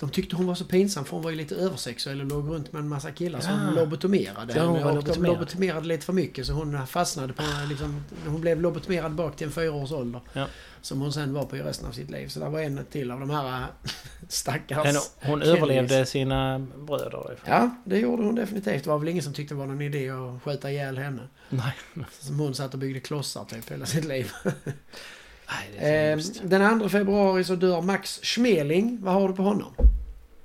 De 0.00 0.10
tyckte 0.10 0.36
hon 0.36 0.46
var 0.46 0.54
så 0.54 0.64
pinsam 0.64 1.04
för 1.04 1.12
hon 1.12 1.22
var 1.22 1.30
ju 1.30 1.36
lite 1.36 1.54
översexuell 1.54 2.20
och 2.20 2.26
låg 2.26 2.50
runt 2.50 2.72
med 2.72 2.80
en 2.80 2.88
massa 2.88 3.10
killar 3.10 3.40
som 3.40 3.52
ja. 3.52 3.70
lobotomerade 3.70 4.52
ja, 4.56 4.72
henne. 4.72 4.84
Och 4.84 5.04
de 5.04 5.22
lobotomerade 5.22 5.86
lite 5.86 6.04
för 6.04 6.12
mycket 6.12 6.46
så 6.46 6.52
hon 6.52 6.86
fastnade 6.86 7.32
på... 7.32 7.42
Liksom, 7.68 8.04
hon 8.26 8.40
blev 8.40 8.60
lobotomerad 8.60 9.14
bak 9.14 9.36
till 9.36 9.46
en 9.46 9.52
fyra 9.52 9.72
års 9.72 9.92
ålder. 9.92 10.20
Ja. 10.32 10.46
Som 10.80 11.00
hon 11.00 11.12
sen 11.12 11.34
var 11.34 11.44
på 11.44 11.56
i 11.56 11.62
resten 11.62 11.86
av 11.86 11.92
sitt 11.92 12.10
liv. 12.10 12.28
Så 12.28 12.40
det 12.40 12.48
var 12.48 12.60
en 12.60 12.84
till 12.90 13.10
av 13.10 13.20
de 13.20 13.30
här 13.30 13.66
stackars... 14.28 14.84
Men 14.84 15.30
hon 15.30 15.42
överlevde 15.42 16.06
sina 16.06 16.58
bröder? 16.58 17.38
Ja, 17.44 17.70
det 17.84 17.98
gjorde 17.98 18.22
hon 18.22 18.34
definitivt. 18.34 18.84
Det 18.84 18.90
var 18.90 18.98
väl 18.98 19.08
ingen 19.08 19.22
som 19.22 19.32
tyckte 19.32 19.54
det 19.54 19.58
var 19.58 19.66
någon 19.66 19.82
idé 19.82 20.10
att 20.10 20.42
skjuta 20.42 20.70
ihjäl 20.70 20.98
henne. 20.98 21.28
Nej. 21.48 21.72
Som 22.20 22.38
hon 22.38 22.54
satt 22.54 22.74
och 22.74 22.80
byggde 22.80 23.00
klossar 23.00 23.44
typ 23.44 23.70
hela 23.70 23.86
sitt 23.86 24.04
liv. 24.04 24.32
Nej, 25.48 26.12
eh, 26.12 26.18
den 26.42 26.80
2 26.80 26.88
februari 26.88 27.44
så 27.44 27.54
dör 27.54 27.82
Max 27.82 28.20
Schmeling. 28.22 28.98
Vad 29.02 29.14
har 29.14 29.28
du 29.28 29.34
på 29.34 29.42
honom? 29.42 29.74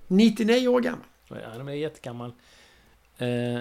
99 0.07 0.67
år 0.67 0.81
gammal. 0.81 1.05
Ja, 1.29 1.35
han 1.57 1.67
är 1.67 1.73
jättegammal. 1.73 2.31
Eh, 3.17 3.59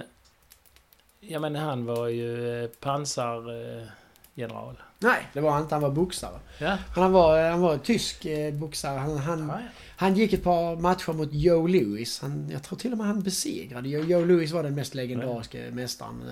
ja 1.21 1.41
men 1.41 1.57
han 1.57 1.85
var 1.85 2.09
ju 2.09 2.63
eh, 2.63 2.69
pansargeneral. 2.69 4.83
Nej, 4.99 5.29
det 5.33 5.41
var 5.41 5.51
han 5.51 5.63
inte. 5.63 5.75
Han 5.75 5.83
var 5.83 5.91
boxare. 5.91 6.39
Ja. 6.59 6.79
Han, 6.95 7.13
var, 7.13 7.51
han 7.51 7.61
var 7.61 7.79
tysk 7.79 8.25
eh, 8.25 8.55
boxare. 8.55 8.99
Han, 8.99 9.19
han, 9.19 9.49
ja, 9.49 9.61
ja. 9.61 9.67
han 9.97 10.15
gick 10.15 10.33
ett 10.33 10.45
par 10.45 10.77
matcher 10.77 11.13
mot 11.13 11.33
Joe 11.33 11.67
Louis. 11.67 12.21
Han, 12.21 12.49
jag 12.53 12.63
tror 12.63 12.79
till 12.79 12.93
och 12.93 12.99
med 12.99 13.07
han 13.07 13.23
besegrade 13.23 13.89
Joe, 13.89 14.05
Joe 14.05 14.25
Louis 14.25 14.53
var 14.53 14.63
den 14.63 14.75
mest 14.75 14.95
legendariska 14.95 15.59
mästaren. 15.73 16.31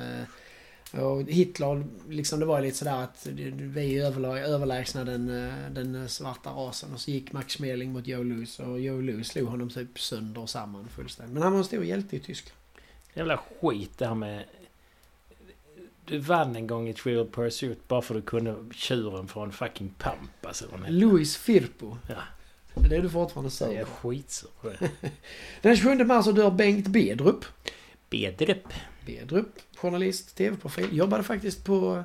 Och 0.92 1.22
Hitler, 1.22 1.84
liksom 2.08 2.40
det 2.40 2.46
var 2.46 2.60
lite 2.60 2.76
sådär 2.76 3.02
att 3.02 3.26
vi 3.26 3.98
är 3.98 4.36
överlägsna 4.36 5.04
den, 5.04 5.48
eh, 5.48 5.70
den 5.70 6.08
svarta 6.08 6.50
rasen. 6.50 6.94
Och 6.94 7.00
så 7.00 7.10
gick 7.10 7.32
Max 7.32 7.56
Schmeling 7.56 7.92
mot 7.92 8.06
Joe 8.06 8.22
Louis 8.22 8.60
och 8.60 8.80
Joe 8.80 9.00
Louis 9.00 9.28
slog 9.28 9.48
honom 9.48 9.70
typ 9.70 10.00
sönder 10.00 10.40
och 10.40 10.50
samman 10.50 10.88
fullständigt. 10.88 11.34
Men 11.34 11.42
han 11.42 11.52
var 11.52 11.58
en 11.58 11.64
stor 11.64 11.84
hjälte 11.84 12.16
i 12.16 12.20
Tyskland. 12.20 12.56
Jävla 13.14 13.36
skit 13.36 13.98
det 13.98 14.06
här 14.06 14.14
med 14.14 14.44
du 16.10 16.18
vann 16.18 16.56
en 16.56 16.66
gång 16.66 16.88
i 16.88 16.94
Trivial 16.94 17.26
Pursuit 17.26 17.88
bara 17.88 18.02
för 18.02 18.14
att 18.14 18.22
du 18.22 18.26
kunde 18.26 18.56
tjuren 18.74 19.28
från 19.28 19.52
fucking 19.52 19.94
Pampas 19.98 20.62
eller 20.62 20.90
Louis 20.90 21.36
Firpo. 21.36 21.96
Ja. 22.08 22.16
Det 22.74 22.96
är 22.96 23.02
du 23.02 23.10
fortfarande 23.10 23.50
sur 23.50 23.66
Jag 23.66 23.74
är 23.76 23.84
skitsur 23.84 24.50
på 24.60 24.68
det. 24.68 24.90
Den 25.62 25.76
27 25.76 26.04
mars 26.04 26.24
så 26.24 26.32
dör 26.32 26.50
Bengt 26.50 26.88
Bedrup. 26.88 27.44
Bedrup. 28.10 28.68
Bedrup. 29.10 29.58
Journalist, 29.76 30.36
tv-profil. 30.36 30.96
Jobbade 30.96 31.22
faktiskt 31.22 31.64
på 31.64 32.04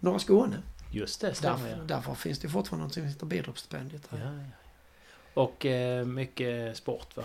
Norra 0.00 0.18
Skåne. 0.18 0.62
Just 0.90 1.20
det, 1.20 1.34
stämmer 1.34 1.58
därför, 1.58 1.70
ja. 1.70 1.82
därför 1.86 2.14
finns 2.14 2.38
det 2.38 2.48
fortfarande 2.48 2.84
något 2.84 2.94
som 2.94 3.04
heter 3.04 3.26
Bedrup-stipendiet. 3.26 4.08
Ja, 4.10 4.16
ja. 4.18 4.30
Och 5.34 5.66
eh, 5.66 6.04
mycket 6.04 6.76
sport 6.76 7.16
va? 7.16 7.22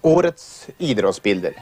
Årets 0.00 0.68
idrottsbilder. 0.78 1.54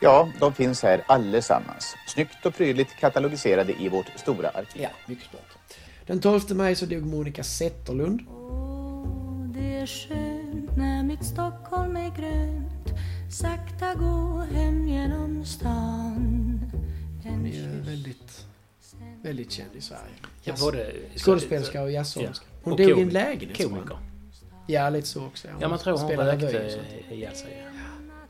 Ja, 0.00 0.28
de 0.40 0.54
finns 0.54 0.82
här 0.82 1.04
allesammans. 1.08 1.96
Snyggt 2.06 2.46
och 2.46 2.54
prydligt 2.54 2.96
katalogiserade 3.00 3.82
i 3.82 3.88
vårt 3.88 4.06
stora 4.16 4.48
arkiv. 4.48 4.82
Ja, 4.82 4.90
mycket 5.06 5.24
stort. 5.24 5.58
Den 6.06 6.20
12 6.20 6.40
maj 6.50 6.74
så 6.74 6.86
dog 6.86 7.06
Monica 7.06 7.44
Zetterlund. 7.44 8.20
Oh, 8.28 9.48
det 9.48 9.76
är 9.76 9.86
skönt 9.86 10.76
när 10.76 11.02
mitt 11.02 11.24
Stockholm 11.24 11.96
är 11.96 12.16
grönt 12.16 12.77
Sakta 13.30 13.94
gå 13.94 14.44
hem 14.52 14.88
genom 14.88 15.44
stan 15.44 16.60
Hon 17.24 17.46
är 17.46 17.50
ju 17.50 17.80
väldigt, 17.80 18.46
väldigt 19.22 19.52
känd 19.52 19.76
i 19.76 19.80
Sverige. 19.80 20.14
Ja, 20.42 20.54
både 20.60 20.92
Skådespelerska 21.16 21.82
och 21.82 21.90
jazzsångerska. 21.90 22.46
Hon 22.62 22.76
dog 22.76 22.98
i 22.98 23.02
en 23.02 23.08
lägenhet. 23.08 23.68
Komiker. 23.68 23.98
Ja, 24.66 24.90
lite 24.90 25.08
så 25.08 25.26
också. 25.26 25.48
ja, 25.60 25.68
man 25.68 25.78
tror 25.78 25.98
hon 25.98 26.10
rökte 26.10 26.80
ihjäl 27.10 27.36
sig. 27.36 27.64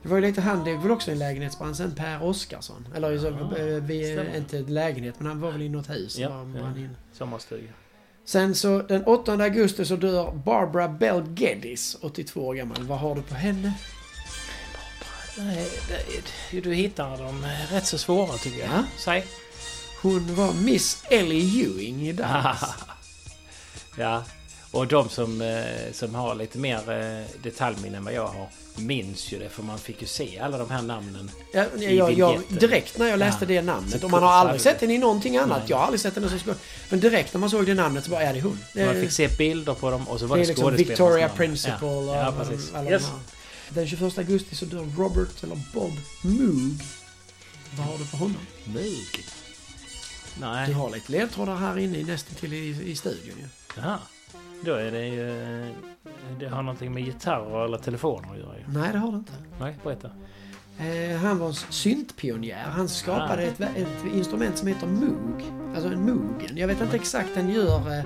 Det 0.02 0.08
var 0.08 0.16
ju 0.16 0.22
lite 0.22 0.40
han, 0.40 0.64
det 0.64 0.74
var 0.74 0.82
väl 0.82 0.90
också 0.90 1.10
en 1.10 1.18
lägenhetsbrand 1.18 1.96
Per 1.96 2.22
Oskarsson. 2.22 2.88
Eller 2.94 3.10
ja, 3.10 3.80
vi, 3.80 4.36
inte 4.36 4.58
lägenhet, 4.58 5.14
men 5.18 5.26
han 5.26 5.40
var 5.40 5.52
väl 5.52 5.62
i 5.62 5.68
något 5.68 5.90
hus. 5.90 6.18
Ja, 6.18 6.46
ja. 6.56 6.72
sommarstuga. 7.12 7.72
Sen 8.24 8.54
så 8.54 8.82
den 8.82 9.04
8 9.04 9.32
augusti 9.32 9.84
så 9.84 9.96
dör 9.96 10.32
Barbara 10.32 10.88
Bell 10.88 11.24
Geddes, 11.36 11.96
82 12.00 12.46
år 12.46 12.54
gammal. 12.54 12.82
Vad 12.82 12.98
har 12.98 13.14
du 13.14 13.22
på 13.22 13.34
henne? 13.34 13.72
Nej, 15.38 15.70
du 16.50 16.74
hittar 16.74 17.18
dem 17.18 17.46
rätt 17.70 17.86
så 17.86 17.98
svåra 17.98 18.38
tycker 18.38 18.58
jag. 18.58 18.68
Ja. 18.68 18.84
Säg. 18.98 19.24
Hon 20.02 20.34
var 20.34 20.52
Miss 20.52 21.02
Ellie 21.10 21.64
Ewing 21.64 22.08
i 22.08 22.12
dans. 22.12 22.64
ja, 23.96 24.24
och 24.70 24.86
de 24.86 25.08
som, 25.08 25.40
eh, 25.40 25.92
som 25.92 26.14
har 26.14 26.34
lite 26.34 26.58
mer 26.58 26.90
eh, 26.90 27.42
detaljminne 27.42 27.96
än 27.96 28.04
vad 28.04 28.14
jag 28.14 28.26
har 28.26 28.48
minns 28.76 29.32
ju 29.32 29.38
det 29.38 29.48
för 29.48 29.62
man 29.62 29.78
fick 29.78 30.00
ju 30.02 30.06
se 30.06 30.38
alla 30.38 30.58
de 30.58 30.70
här 30.70 30.82
namnen 30.82 31.30
ja, 31.52 31.64
jag, 31.78 32.12
jag, 32.12 32.42
Direkt 32.48 32.98
när 32.98 33.06
jag 33.06 33.18
läste 33.18 33.44
ja. 33.44 33.48
det 33.48 33.62
namnet. 33.62 34.04
Och 34.04 34.10
man 34.10 34.22
har 34.22 34.30
aldrig 34.30 34.60
sett 34.60 34.80
henne 34.80 34.94
i 34.94 34.98
någonting 34.98 35.36
annat. 35.36 35.58
Nej. 35.58 35.66
Jag 35.70 35.76
har 35.76 35.84
aldrig 35.84 36.00
sett 36.00 36.14
henne 36.14 36.28
som 36.28 36.38
skådespelare. 36.38 36.88
Men 36.90 37.00
direkt 37.00 37.34
när 37.34 37.40
man 37.40 37.50
såg 37.50 37.66
det 37.66 37.74
namnet 37.74 38.04
så 38.04 38.10
bara, 38.10 38.22
är 38.22 38.34
det 38.34 38.40
hon. 38.40 38.58
Man 38.74 38.94
fick 38.94 39.12
se 39.12 39.28
bilder 39.28 39.74
på 39.74 39.90
dem 39.90 40.08
och 40.08 40.20
så 40.20 40.26
var 40.26 40.36
det, 40.36 40.42
det 40.42 40.48
liksom 40.48 40.76
Victoria 40.76 41.28
Principal 41.28 42.06
ja. 42.06 42.16
ja, 42.16 42.34
precis. 42.38 42.74
Alla 42.74 42.90
yes. 42.90 43.06
Den 43.74 43.86
21 43.86 44.18
augusti 44.18 44.54
så 44.54 44.64
dör 44.64 44.84
Robert, 44.96 45.42
eller 45.42 45.58
Bob 45.74 45.92
Moog. 46.24 46.82
Vad 47.76 47.86
har 47.86 47.98
du 47.98 48.06
på 48.06 48.16
honom? 48.16 48.40
Moog? 48.64 49.24
Nej. 50.40 50.68
Du 50.68 50.74
har 50.74 50.90
lite 50.90 51.12
ledtrådar 51.12 51.56
här 51.56 51.78
inne 51.78 52.02
nästan 52.02 52.34
till 52.34 52.52
i, 52.52 52.90
i 52.90 52.96
studion 52.96 53.36
ju. 53.38 53.46
Jaha. 53.76 53.98
Då 54.64 54.74
är 54.74 54.90
det 54.90 55.06
ju... 55.06 55.26
Det 56.40 56.48
har 56.48 56.62
någonting 56.62 56.94
med 56.94 57.04
gitarrer 57.04 57.64
eller 57.64 57.78
telefoner 57.78 58.32
att 58.32 58.38
göra 58.38 58.58
ju. 58.58 58.64
Nej, 58.68 58.92
det 58.92 58.98
har 58.98 59.12
det 59.12 59.18
inte. 59.18 59.32
Nej, 59.60 59.76
berätta. 59.84 60.10
Eh, 60.78 61.16
han 61.16 61.38
var 61.38 61.46
en 61.46 61.54
syntpionjär. 61.54 62.64
Han 62.64 62.88
skapade 62.88 63.42
ah. 63.42 63.46
ett, 63.46 63.60
ett, 63.60 64.14
instrument 64.14 64.58
som 64.58 64.68
heter 64.68 64.86
Moog. 64.86 65.42
Alltså 65.74 65.88
en 65.88 66.06
Moogen. 66.06 66.56
Jag 66.56 66.68
vet 66.68 66.80
inte 66.80 66.96
exakt 66.96 67.28
den 67.34 67.48
gör... 67.48 67.90
Eh, 67.90 68.04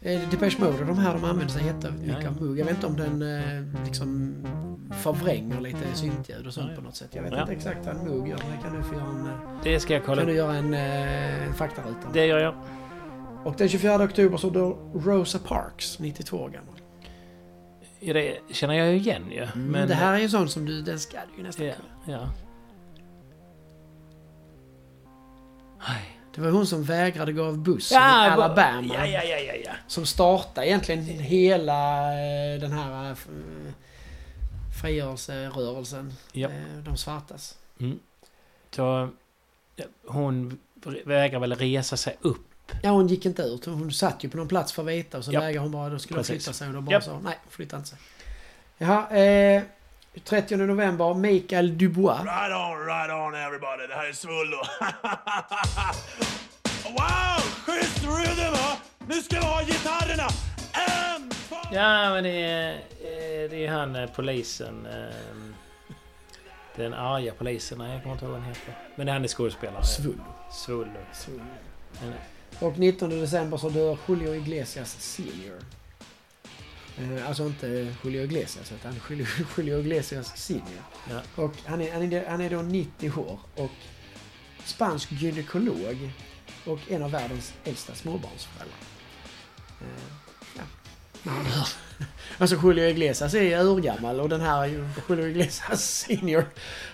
eh 0.00 0.30
Depeche 0.30 0.58
Mode 0.58 0.84
de 0.84 0.98
här 0.98 1.14
de 1.14 1.24
använder 1.24 1.54
sig 1.54 1.66
jättemycket 1.66 2.22
ja, 2.22 2.28
av 2.28 2.42
Moog. 2.42 2.58
Jag 2.58 2.64
vet 2.64 2.74
inte 2.74 2.86
om 2.86 2.96
den 2.96 3.22
eh, 3.22 3.84
liksom 3.84 4.34
förvränger 4.90 5.60
lite 5.60 5.94
syntljud 5.94 6.46
och 6.46 6.54
sånt 6.54 6.70
ja, 6.70 6.76
på 6.76 6.82
något 6.82 6.96
sätt. 6.96 7.08
Jag 7.12 7.22
vet 7.22 7.32
ja. 7.32 7.40
inte 7.40 7.52
exakt 7.52 7.86
vad 7.86 7.96
en 7.96 8.08
Moog 8.08 8.28
gör. 8.28 8.36
Det 8.36 8.62
kan 8.62 8.76
du 8.76 8.82
få 8.82 8.94
göra 8.94 9.04
en... 9.04 9.26
Eh, 9.26 9.62
det 9.62 9.80
ska 9.80 9.94
jag 9.94 10.04
kolla. 10.04 10.20
Kan 10.20 10.28
du 10.28 10.34
göra 10.34 10.54
en 10.54 10.74
eh, 10.74 11.52
faktaruta? 11.52 12.08
Det 12.12 12.26
gör 12.26 12.38
jag. 12.38 12.54
Och 13.44 13.54
den 13.58 13.68
24 13.68 14.04
oktober 14.04 14.36
så 14.36 14.50
dör 14.50 14.76
Rosa 14.94 15.38
Parks, 15.38 15.98
92 15.98 16.36
år 16.36 16.48
gammal. 16.48 16.74
Ja, 18.00 18.14
det 18.14 18.38
känner 18.50 18.74
jag 18.74 18.88
ju 18.88 18.94
igen 18.94 19.30
ju. 19.30 19.36
Ja. 19.36 19.46
Mm, 19.54 19.66
men 19.66 19.88
det 19.88 19.94
här 19.94 20.14
är 20.14 20.18
ju 20.18 20.28
sån 20.28 20.48
som 20.48 20.64
du, 20.64 20.82
den 20.82 20.98
ska 20.98 21.18
du 21.30 21.36
ju 21.36 21.42
nästan 21.42 21.66
ja, 21.66 21.74
ja. 22.06 22.28
Det 26.34 26.40
var 26.40 26.50
hon 26.50 26.66
som 26.66 26.82
vägrade 26.82 27.32
gå 27.32 27.44
av 27.44 27.58
bussen 27.58 27.98
ja, 28.00 28.26
i 28.26 28.30
Alabama. 28.30 28.94
Ja, 28.94 29.06
ja, 29.06 29.22
ja, 29.22 29.38
ja, 29.38 29.54
ja. 29.64 29.72
Som 29.86 30.06
startade 30.06 30.66
egentligen 30.66 31.02
hela 31.04 32.08
eh, 32.12 32.60
den 32.60 32.72
här 32.72 33.10
eh, 33.10 33.16
frigörelserörelsen. 34.84 36.12
Ja. 36.32 36.48
Eh, 36.48 36.78
de 36.84 36.96
svartas. 36.96 37.58
Mm. 37.80 37.98
Så 38.70 39.08
hon 40.06 40.58
vägrar 41.04 41.40
väl 41.40 41.54
resa 41.54 41.96
sig 41.96 42.16
upp 42.20 42.46
Ja, 42.82 42.90
hon 42.90 43.06
gick 43.06 43.26
inte 43.26 43.42
ut. 43.42 43.64
Hon 43.64 43.92
satt 43.92 44.24
ju 44.24 44.28
på 44.28 44.36
någon 44.36 44.48
plats 44.48 44.72
för 44.72 44.82
att 44.82 44.88
veta 44.88 45.18
och 45.18 45.24
så 45.24 45.32
yep. 45.32 45.42
vägrade 45.42 45.64
hon 45.64 45.72
bara. 45.72 45.88
Då 45.88 45.98
skulle 45.98 46.18
hon 46.18 46.24
flytta 46.24 46.52
sig 46.52 46.68
och 46.68 46.74
då 46.74 46.80
bara 46.80 46.92
yep. 46.92 47.04
sa 47.04 47.20
nej, 47.20 47.38
flytta 47.50 47.76
inte 47.76 47.88
sig. 47.88 47.98
Jaha, 48.78 49.16
eh, 49.16 49.62
30 50.24 50.56
november, 50.56 51.14
Mikael 51.14 51.78
Dubois. 51.78 52.20
Right 52.20 52.52
on, 52.52 52.86
right 52.86 53.10
on 53.10 53.34
everybody. 53.34 53.86
Det 53.86 53.94
här 53.94 54.08
är 54.08 54.12
Svullo. 54.12 54.56
wow, 56.98 57.40
schysst 57.66 58.02
rhythm 58.02 58.52
va? 58.52 58.76
Nu 59.06 59.14
ska 59.14 59.36
vi 59.36 59.44
ha 59.44 59.62
gitarrerna. 59.62 60.28
En. 60.72 61.23
Ja, 61.50 62.14
men 62.14 62.24
det 62.24 62.30
är, 62.30 62.72
eh, 62.74 63.50
det 63.50 63.66
är 63.66 63.68
han 63.68 63.96
eh, 63.96 64.10
polisen. 64.10 64.86
Ehm, 64.86 65.54
den 66.76 66.94
arga 66.94 67.32
polisen. 67.38 67.78
Nej, 67.78 67.92
jag 67.92 68.02
kommer 68.02 68.14
inte 68.14 68.24
ihåg 68.24 68.32
vad 68.32 68.40
han 68.42 68.48
heter. 68.48 68.78
Men 68.96 69.08
han 69.08 69.24
är 69.24 69.28
skådespelare. 69.28 69.84
Svullo. 69.84 70.24
Svullo. 70.52 71.00
Svullo. 71.12 71.44
Och 72.60 72.78
19 72.78 73.10
december 73.10 73.56
så 73.56 73.68
dör 73.68 73.98
Julio 74.08 74.34
Iglesias 74.34 75.00
senior. 75.00 75.58
Eh, 76.98 77.28
alltså 77.28 77.46
inte 77.46 77.94
Julio 78.04 78.22
Iglesias 78.22 78.72
utan 78.72 78.94
Julio, 79.10 79.26
Julio 79.56 79.78
Iglesias 79.78 80.36
senior. 80.36 80.82
Ja. 81.10 81.42
Och 81.42 81.52
han 81.64 81.80
är, 81.80 81.92
han, 81.92 82.12
är, 82.12 82.26
han 82.28 82.40
är 82.40 82.50
då 82.50 82.62
90 82.62 83.10
år 83.18 83.38
och 83.54 83.70
spansk 84.64 85.12
gynekolog 85.12 86.10
och 86.66 86.78
en 86.88 87.02
av 87.02 87.10
världens 87.10 87.54
äldsta 87.64 87.94
småbarnsföräldrar. 87.94 88.78
Eh, 91.26 91.32
ja, 91.32 91.32
hör. 91.32 91.68
Alltså 92.38 92.56
Julio 92.62 92.84
Iglesias 92.88 93.34
är 93.34 93.64
urgammal 93.64 94.20
och 94.20 94.28
den 94.28 94.40
här 94.40 94.62
är 94.62 94.66
ju 94.66 94.84
Julio 95.08 95.26
Iglesias 95.26 95.84
senior. 95.84 96.44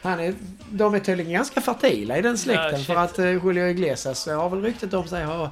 Han 0.02 0.20
är, 0.20 0.34
de 0.70 0.94
är 0.94 1.00
tydligen 1.00 1.32
ganska 1.32 1.60
fertila 1.60 2.18
i 2.18 2.22
den 2.22 2.38
släkten 2.38 2.78
Ja, 2.78 2.84
för 2.84 2.96
att 2.96 3.18
uh, 3.18 3.30
Julio 3.44 3.66
Iglesias 3.68 4.26
har 4.26 4.50
väl 4.50 4.62
ryktet 4.62 4.94
om 4.94 5.08
sig 5.08 5.24
ha, 5.24 5.50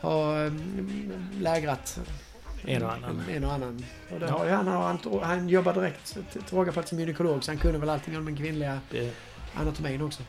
ha 0.00 0.38
um, 0.38 1.12
lägrat 1.40 2.00
En 2.64 2.82
och 2.82 2.92
annan. 2.92 3.22
en 3.30 3.44
och 3.44 3.52
annan. 3.52 3.84
Och 4.12 4.20
det 4.20 4.30
har, 4.30 4.46
ju 4.46 4.50
han, 4.50 4.66
han, 4.66 4.98
han 5.22 5.48
jobbar 5.48 5.74
direkt 5.74 6.18
till 6.32 6.42
råga 6.50 6.72
på 6.72 6.80
att 6.80 6.88
som 6.88 7.00
gynekolog 7.00 7.44
så 7.44 7.50
han 7.50 7.58
kunde 7.58 7.78
väl 7.78 7.88
allting 7.88 8.18
om 8.18 8.24
den 8.24 8.36
kvinnliga 8.36 8.80
Det, 8.90 9.10
anatomin 9.54 10.02
också. 10.02 10.22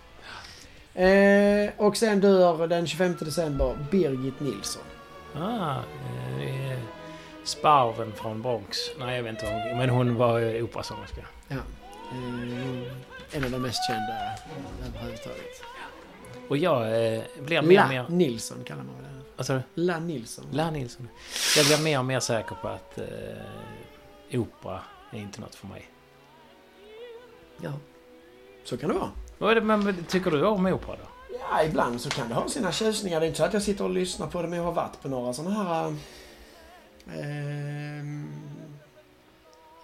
Eh, 1.00 1.70
och 1.78 1.98
sen 1.98 2.20
dör 2.20 2.68
den 2.68 2.88
25 2.88 3.16
december 3.20 3.78
Birgit 3.92 4.40
Nilsson. 4.40 4.84
ah, 5.36 5.76
eh, 6.42 6.80
Sparven 7.48 8.14
från 8.14 8.42
Bronx. 8.42 8.78
Nej, 9.00 9.16
jag 9.16 9.24
vet 9.24 9.32
inte 9.32 9.46
hon... 9.46 9.78
Men 9.78 9.90
hon 9.90 10.16
var 10.16 10.40
eh, 10.40 10.64
operasångerska. 10.64 11.26
Ja. 11.48 11.56
Eh, 12.12 12.92
en 13.32 13.44
av 13.44 13.52
de 13.52 13.62
mest 13.62 13.80
kända 13.88 14.14
överhuvudtaget. 14.88 15.64
Och 16.50 16.58
jag 16.58 16.82
eh, 16.82 17.22
blir 17.40 17.62
mer 17.62 17.76
La 17.76 17.84
och 17.84 17.90
mer... 17.90 18.06
Nilsson 18.10 18.64
kallar 18.64 18.84
man 18.84 18.96
det. 19.04 19.22
Vad 19.36 19.46
sa 19.46 19.54
du? 19.54 19.62
La 19.74 20.00
Nilsson. 20.00 20.46
La 20.52 20.72
Nilsson. 20.72 21.08
Jag 21.58 21.66
blir 21.66 21.84
mer 21.84 22.00
och 22.00 22.06
mer 22.06 22.20
säker 22.20 22.56
på 22.62 22.68
att 22.68 22.98
eh, 22.98 24.40
opera 24.40 24.82
är 25.12 25.20
inte 25.20 25.42
något 25.42 25.56
för 25.56 25.68
mig. 25.68 25.90
Ja. 27.62 27.72
Så 28.64 28.78
kan 28.78 28.90
det 28.90 28.96
vara. 29.40 29.54
Det, 29.54 29.62
men 29.62 30.06
tycker 30.06 30.32
du 30.32 30.46
om 30.46 30.66
opera 30.66 30.96
då? 30.96 31.36
Ja, 31.40 31.64
ibland 31.64 32.02
så 32.02 32.10
kan 32.10 32.30
det 32.30 32.36
ha 32.36 32.50
sina 32.50 32.72
tjusningar. 32.72 33.20
Det 33.20 33.26
är 33.26 33.28
inte 33.28 33.38
så 33.38 33.44
att 33.44 33.54
jag 33.54 33.64
sitter 33.64 33.84
och 33.84 33.90
lyssnar 33.90 34.28
på 34.28 34.42
det, 34.42 34.48
men 34.48 34.58
jag 34.58 34.66
har 34.66 34.72
varit 34.72 35.02
på 35.02 35.08
några 35.10 35.34
sådana 35.34 35.64
här... 35.64 35.96
Eh, 37.10 38.04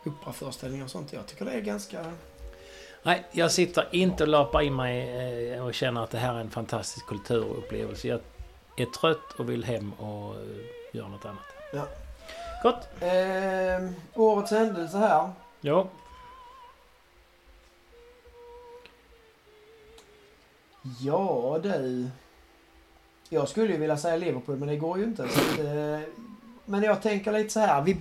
operaföreställningar 0.06 0.86
och 0.86 0.92
sånt. 0.92 1.14
Jag 1.14 1.28
tycker 1.28 1.46
det 1.46 1.52
är 1.52 1.62
ganska... 1.62 2.12
Nej, 3.04 3.26
jag 3.32 3.52
sitter 3.52 3.88
inte 3.92 4.24
och 4.24 4.30
lapar 4.30 4.62
in 4.62 4.76
mig 4.76 5.52
eh, 5.52 5.66
och 5.66 5.74
känner 5.74 6.04
att 6.04 6.12
det 6.12 6.18
här 6.18 6.36
är 6.36 6.40
en 6.40 6.50
fantastisk 6.50 7.06
kulturupplevelse. 7.06 8.08
Jag 8.08 8.20
är 8.78 8.86
trött 8.86 9.32
och 9.38 9.50
vill 9.50 9.64
hem 9.64 9.94
och 9.94 10.36
eh, 10.36 10.42
göra 10.92 11.08
något 11.08 11.26
annat. 11.26 11.44
Ja. 11.74 11.88
Gott! 12.64 12.88
Eh, 13.02 13.90
årets 14.14 14.52
händelse 14.52 14.98
här. 14.98 15.32
Ja. 15.62 15.88
Ja 21.02 21.60
du. 21.64 22.10
Jag 23.30 23.50
skulle 23.50 23.74
ju 23.74 23.80
vilja 23.80 23.98
säga 23.98 24.16
Liverpool 24.16 24.56
men 24.56 24.68
det 24.68 24.78
går 24.78 24.98
ju 24.98 25.04
inte. 25.04 25.28
Så 25.28 25.40
att, 25.40 25.60
eh, 25.60 26.00
men 26.66 26.84
jag 26.84 27.02
tänker 27.02 27.32
lite 27.32 27.50
så 27.50 27.60
här. 27.60 27.82
Vi, 27.82 27.98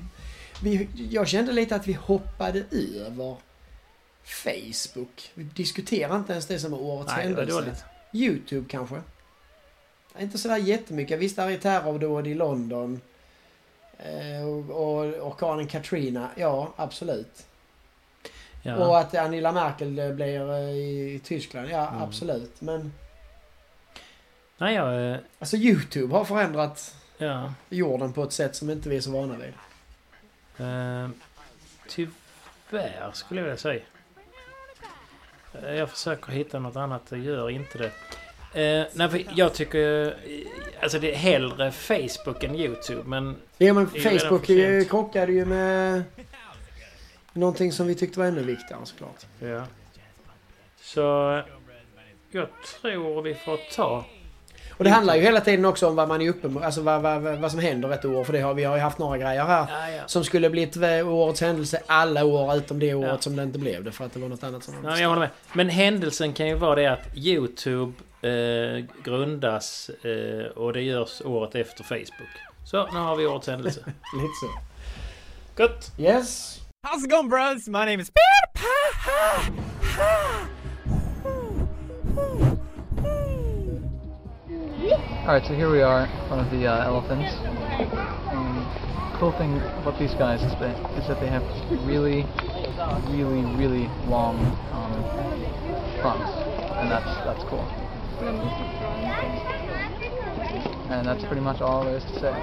vi, 0.63 0.89
jag 1.11 1.29
kände 1.29 1.53
lite 1.53 1.77
att 1.77 1.87
vi 1.87 1.93
hoppade 1.93 2.65
över 2.71 3.37
Facebook. 4.25 5.31
Vi 5.35 5.45
diskuterar 5.45 6.17
inte 6.17 6.33
ens 6.33 6.47
det 6.47 6.59
som 6.59 6.73
är 6.73 6.81
årets 6.81 7.13
Nej, 7.17 7.27
det 7.29 7.35
var 7.35 7.39
händelse. 7.43 7.61
dåligt. 7.61 7.85
Youtube 8.13 8.67
kanske. 8.71 9.03
Inte 10.19 10.39
sådär 10.39 10.57
jättemycket. 10.57 11.19
Visst, 11.19 11.37
där 11.37 11.51
är 11.51 11.59
terrordåd 11.59 12.27
i 12.27 12.35
London. 12.35 13.01
Eh, 13.99 14.47
och, 14.71 15.27
orkanen 15.27 15.67
Katrina. 15.67 16.29
Ja, 16.37 16.73
absolut. 16.77 17.47
Ja. 18.63 18.77
Och 18.77 18.99
att 18.99 19.15
Angela 19.15 19.53
Merkel 19.53 20.13
blir 20.15 20.51
eh, 20.53 20.71
i 20.71 21.21
Tyskland. 21.25 21.69
Ja, 21.71 21.89
Mm. 21.89 22.03
absolut. 22.03 22.61
Men 22.61 22.93
Nej, 24.59 24.75
jag... 24.75 25.11
eh, 25.13 25.17
alltså 25.39 25.57
Youtube 25.57 26.15
har 26.15 26.25
förändrat 26.25 26.95
Ja. 27.23 27.53
jorden 27.69 28.13
på 28.13 28.23
ett 28.23 28.33
sätt 28.33 28.57
som 28.57 28.71
inte 28.71 28.89
vi 28.89 28.97
är 28.97 29.01
så 29.01 29.11
vana 29.11 29.35
vid. 29.37 29.53
Eh, 30.67 31.11
tyvärr 31.89 33.11
skulle 33.13 33.41
jag 33.41 33.45
vilja 33.45 33.57
säga. 33.59 33.83
Eh, 35.63 35.75
Jag 35.75 35.91
försöker 35.91 36.33
hitta 36.33 36.59
något 36.59 36.77
annat, 36.77 37.03
jag 37.09 37.21
gör 37.21 37.51
inte 37.51 37.79
det. 37.79 37.93
Eh, 38.55 38.87
nej, 38.93 39.09
för 39.09 39.25
jag 39.35 39.55
tycker... 39.55 40.17
Alltså 40.83 40.99
det 40.99 41.13
är 41.13 41.17
hellre 41.17 41.73
Facebook 41.73 42.45
än 42.45 42.55
YouTube, 42.55 43.03
men... 43.05 43.37
Ja, 43.59 43.73
men 43.75 43.89
Det 43.93 43.99
ju 43.99 44.19
Facebook 44.19 44.49
eh, 44.51 44.85
krockade 44.85 45.33
ju 45.33 45.45
med 45.45 46.03
någonting 47.33 47.73
som 47.73 47.87
vi 47.87 47.95
tyckte 47.95 48.19
var 48.19 48.27
ännu 48.27 48.43
viktigare 48.43 48.81
såklart. 48.87 49.27
Ja. 49.39 49.67
Så... 50.81 51.43
Jag 52.31 52.49
tror 52.81 53.23
vi 53.23 53.35
får 53.35 53.59
ta... 53.75 54.05
Och 54.79 54.85
det 54.85 54.91
handlar 54.91 55.15
ju 55.17 55.23
hela 55.23 55.41
tiden 55.41 55.65
också 55.65 55.89
om 55.89 55.97
vad 55.97 56.09
man 56.09 56.23
är 56.23 56.29
uppe 56.29 56.49
med, 56.49 56.63
alltså 56.63 56.81
vad, 56.83 57.03
vad, 57.03 57.23
vad, 57.23 57.39
vad 57.39 57.51
som 57.51 57.61
händer 57.61 57.93
ett 57.93 58.05
år. 58.05 58.25
För 58.25 58.33
det 58.33 58.41
har, 58.41 58.55
vi 58.55 58.65
har 58.65 58.77
ju 58.77 58.83
haft 58.83 58.99
några 58.99 59.19
grejer 59.19 59.45
här 59.45 59.67
Ja, 59.71 59.91
ja. 59.97 60.03
som 60.07 60.25
skulle 60.25 60.51
blivit 60.51 60.77
årets 61.07 61.41
händelse 61.41 61.83
alla 61.87 62.25
år 62.25 62.55
utom 62.57 62.79
det 62.79 62.95
året 62.95 63.11
Ja. 63.11 63.19
som 63.19 63.37
det 63.37 63.43
inte 63.43 63.59
blev 63.59 63.85
det. 63.85 63.93
För 63.93 64.05
att 64.05 64.13
det 64.15 64.21
var 64.21 64.29
något 64.29 64.43
annat 64.45 64.65
som 64.65 64.75
Ja, 64.75 64.81
men 64.91 65.01
jag 65.01 65.09
håller 65.09 65.21
med. 65.21 65.31
Men 65.53 65.69
händelsen 65.69 66.33
kan 66.33 66.47
ju 66.49 66.55
vara 66.55 66.75
det 66.75 66.87
att 66.87 67.17
YouTube 67.17 67.93
eh, 68.23 68.85
grundas 69.05 69.91
eh, 70.03 70.47
och 70.57 70.73
det 70.73 70.83
görs 70.83 71.23
året 71.25 71.55
efter 71.55 71.85
Facebook. 71.85 72.31
Så, 72.67 72.87
nu 72.93 72.99
har 72.99 73.17
vi 73.17 73.27
årets 73.27 73.47
händelse. 73.47 73.81
Lite 73.87 74.33
så. 74.43 74.61
Gott! 75.57 75.91
Yes. 75.99 76.59
How's 76.89 77.05
it 77.05 77.11
going, 77.11 77.29
bros? 77.29 77.67
My 77.69 77.79
name 77.79 78.01
is 78.03 78.11
Alright, 85.23 85.47
so 85.47 85.55
here 85.55 85.71
we 85.71 85.81
are 85.83 86.09
one 86.27 86.41
of 86.41 86.51
the 86.51 86.67
uh, 86.67 86.85
elephants. 86.85 87.33
Um, 88.35 88.67
cool 89.21 89.31
thing 89.31 89.57
about 89.81 89.97
these 89.97 90.13
guys 90.15 90.43
is 90.43 90.51
that, 90.59 90.75
is 90.99 91.07
that 91.07 91.21
they 91.21 91.29
have 91.29 91.45
really, 91.87 92.27
really, 93.07 93.45
really 93.55 93.89
long 94.09 94.35
um, 94.73 94.99
fronts, 96.03 96.29
and 96.75 96.91
that's 96.91 97.07
that's 97.23 97.45
cool. 97.45 97.63
And 100.91 101.07
that's 101.07 101.25
pretty 101.25 101.41
much 101.41 101.61
all 101.61 101.85
there 101.85 101.99
is 101.99 102.05
to 102.05 102.19
say. 102.19 102.35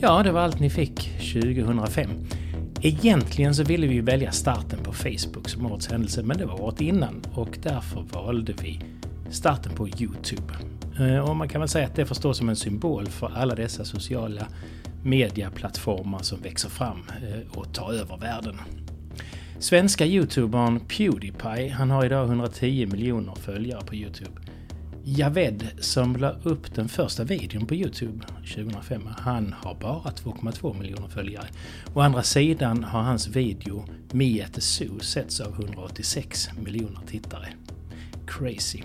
Ja, 0.00 0.22
det 0.22 0.32
var 0.32 0.40
allt 0.40 0.60
ni 0.60 0.70
fick 0.70 1.10
2005. 1.18 2.41
Egentligen 2.84 3.54
så 3.54 3.64
ville 3.64 3.86
vi 3.86 3.94
ju 3.94 4.02
välja 4.02 4.32
starten 4.32 4.78
på 4.82 4.92
Facebook 4.92 5.48
som 5.48 5.66
årets 5.66 5.88
händelse, 5.88 6.22
men 6.22 6.38
det 6.38 6.46
var 6.46 6.60
året 6.60 6.80
innan 6.80 7.22
och 7.34 7.58
därför 7.62 8.00
valde 8.00 8.52
vi 8.62 8.80
starten 9.30 9.72
på 9.72 9.88
Youtube. 9.88 10.54
Eh, 11.00 11.18
och 11.18 11.36
man 11.36 11.48
kan 11.48 11.60
väl 11.60 11.68
säga 11.68 11.86
att 11.86 11.94
det 11.94 12.06
får 12.06 12.14
stå 12.14 12.34
som 12.34 12.48
en 12.48 12.56
symbol 12.56 13.06
för 13.06 13.32
alla 13.34 13.54
dessa 13.54 13.84
sociala 13.84 14.46
mediaplattformar 15.04 16.18
som 16.22 16.40
växer 16.40 16.68
fram 16.68 17.02
eh, 17.22 17.58
och 17.58 17.74
tar 17.74 17.92
över 17.92 18.16
världen. 18.16 18.56
Svenska 19.58 20.06
youtubern 20.06 20.80
Pewdiepie, 20.80 21.72
han 21.72 21.90
har 21.90 22.04
idag 22.04 22.28
110 22.28 22.86
miljoner 22.86 23.34
följare 23.34 23.84
på 23.86 23.94
Youtube. 23.94 24.40
Javed 25.04 25.68
som 25.78 26.16
la 26.16 26.30
upp 26.42 26.74
den 26.74 26.88
första 26.88 27.24
videon 27.24 27.66
på 27.66 27.74
Youtube 27.74 28.24
2005, 28.54 29.02
han 29.18 29.54
har 29.58 29.74
bara 29.74 30.10
2,2 30.10 30.78
miljoner 30.80 31.08
följare. 31.08 31.46
Å 31.94 32.00
andra 32.00 32.22
sidan 32.22 32.84
har 32.84 33.02
hans 33.02 33.28
video 33.28 33.84
Me 34.12 34.44
at 34.44 34.52
the 34.52 34.60
Zoo 34.60 34.98
setts 35.00 35.40
av 35.40 35.52
186 35.52 36.48
miljoner 36.64 37.00
tittare. 37.06 37.48
Crazy. 38.26 38.82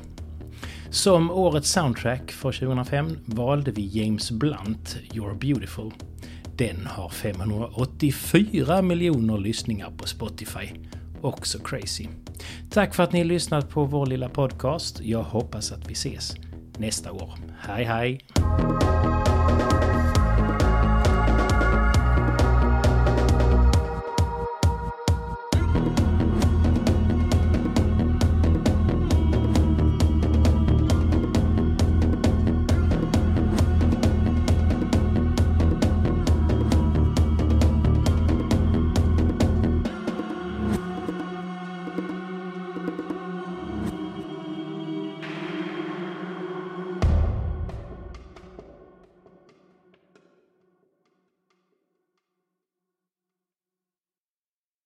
Som 0.89 1.31
årets 1.31 1.71
soundtrack 1.71 2.31
för 2.31 2.51
2005 2.51 3.17
valde 3.25 3.71
vi 3.71 3.85
James 3.85 4.31
Blunt, 4.31 4.97
You're 5.13 5.39
Beautiful. 5.39 5.91
Den 6.55 6.85
har 6.85 7.09
584 7.09 8.81
miljoner 8.81 9.37
lyssningar 9.37 9.91
på 9.97 10.07
Spotify. 10.07 10.67
Också 11.21 11.59
crazy. 11.59 12.07
Tack 12.69 12.95
för 12.95 13.03
att 13.03 13.11
ni 13.11 13.19
har 13.19 13.25
lyssnat 13.25 13.69
på 13.69 13.83
vår 13.83 14.05
lilla 14.05 14.29
podcast. 14.29 15.01
Jag 15.01 15.23
hoppas 15.23 15.71
att 15.71 15.89
vi 15.89 15.93
ses 15.93 16.35
nästa 16.77 17.11
år. 17.11 17.33
Hej 17.59 17.83
hej! 17.83 18.19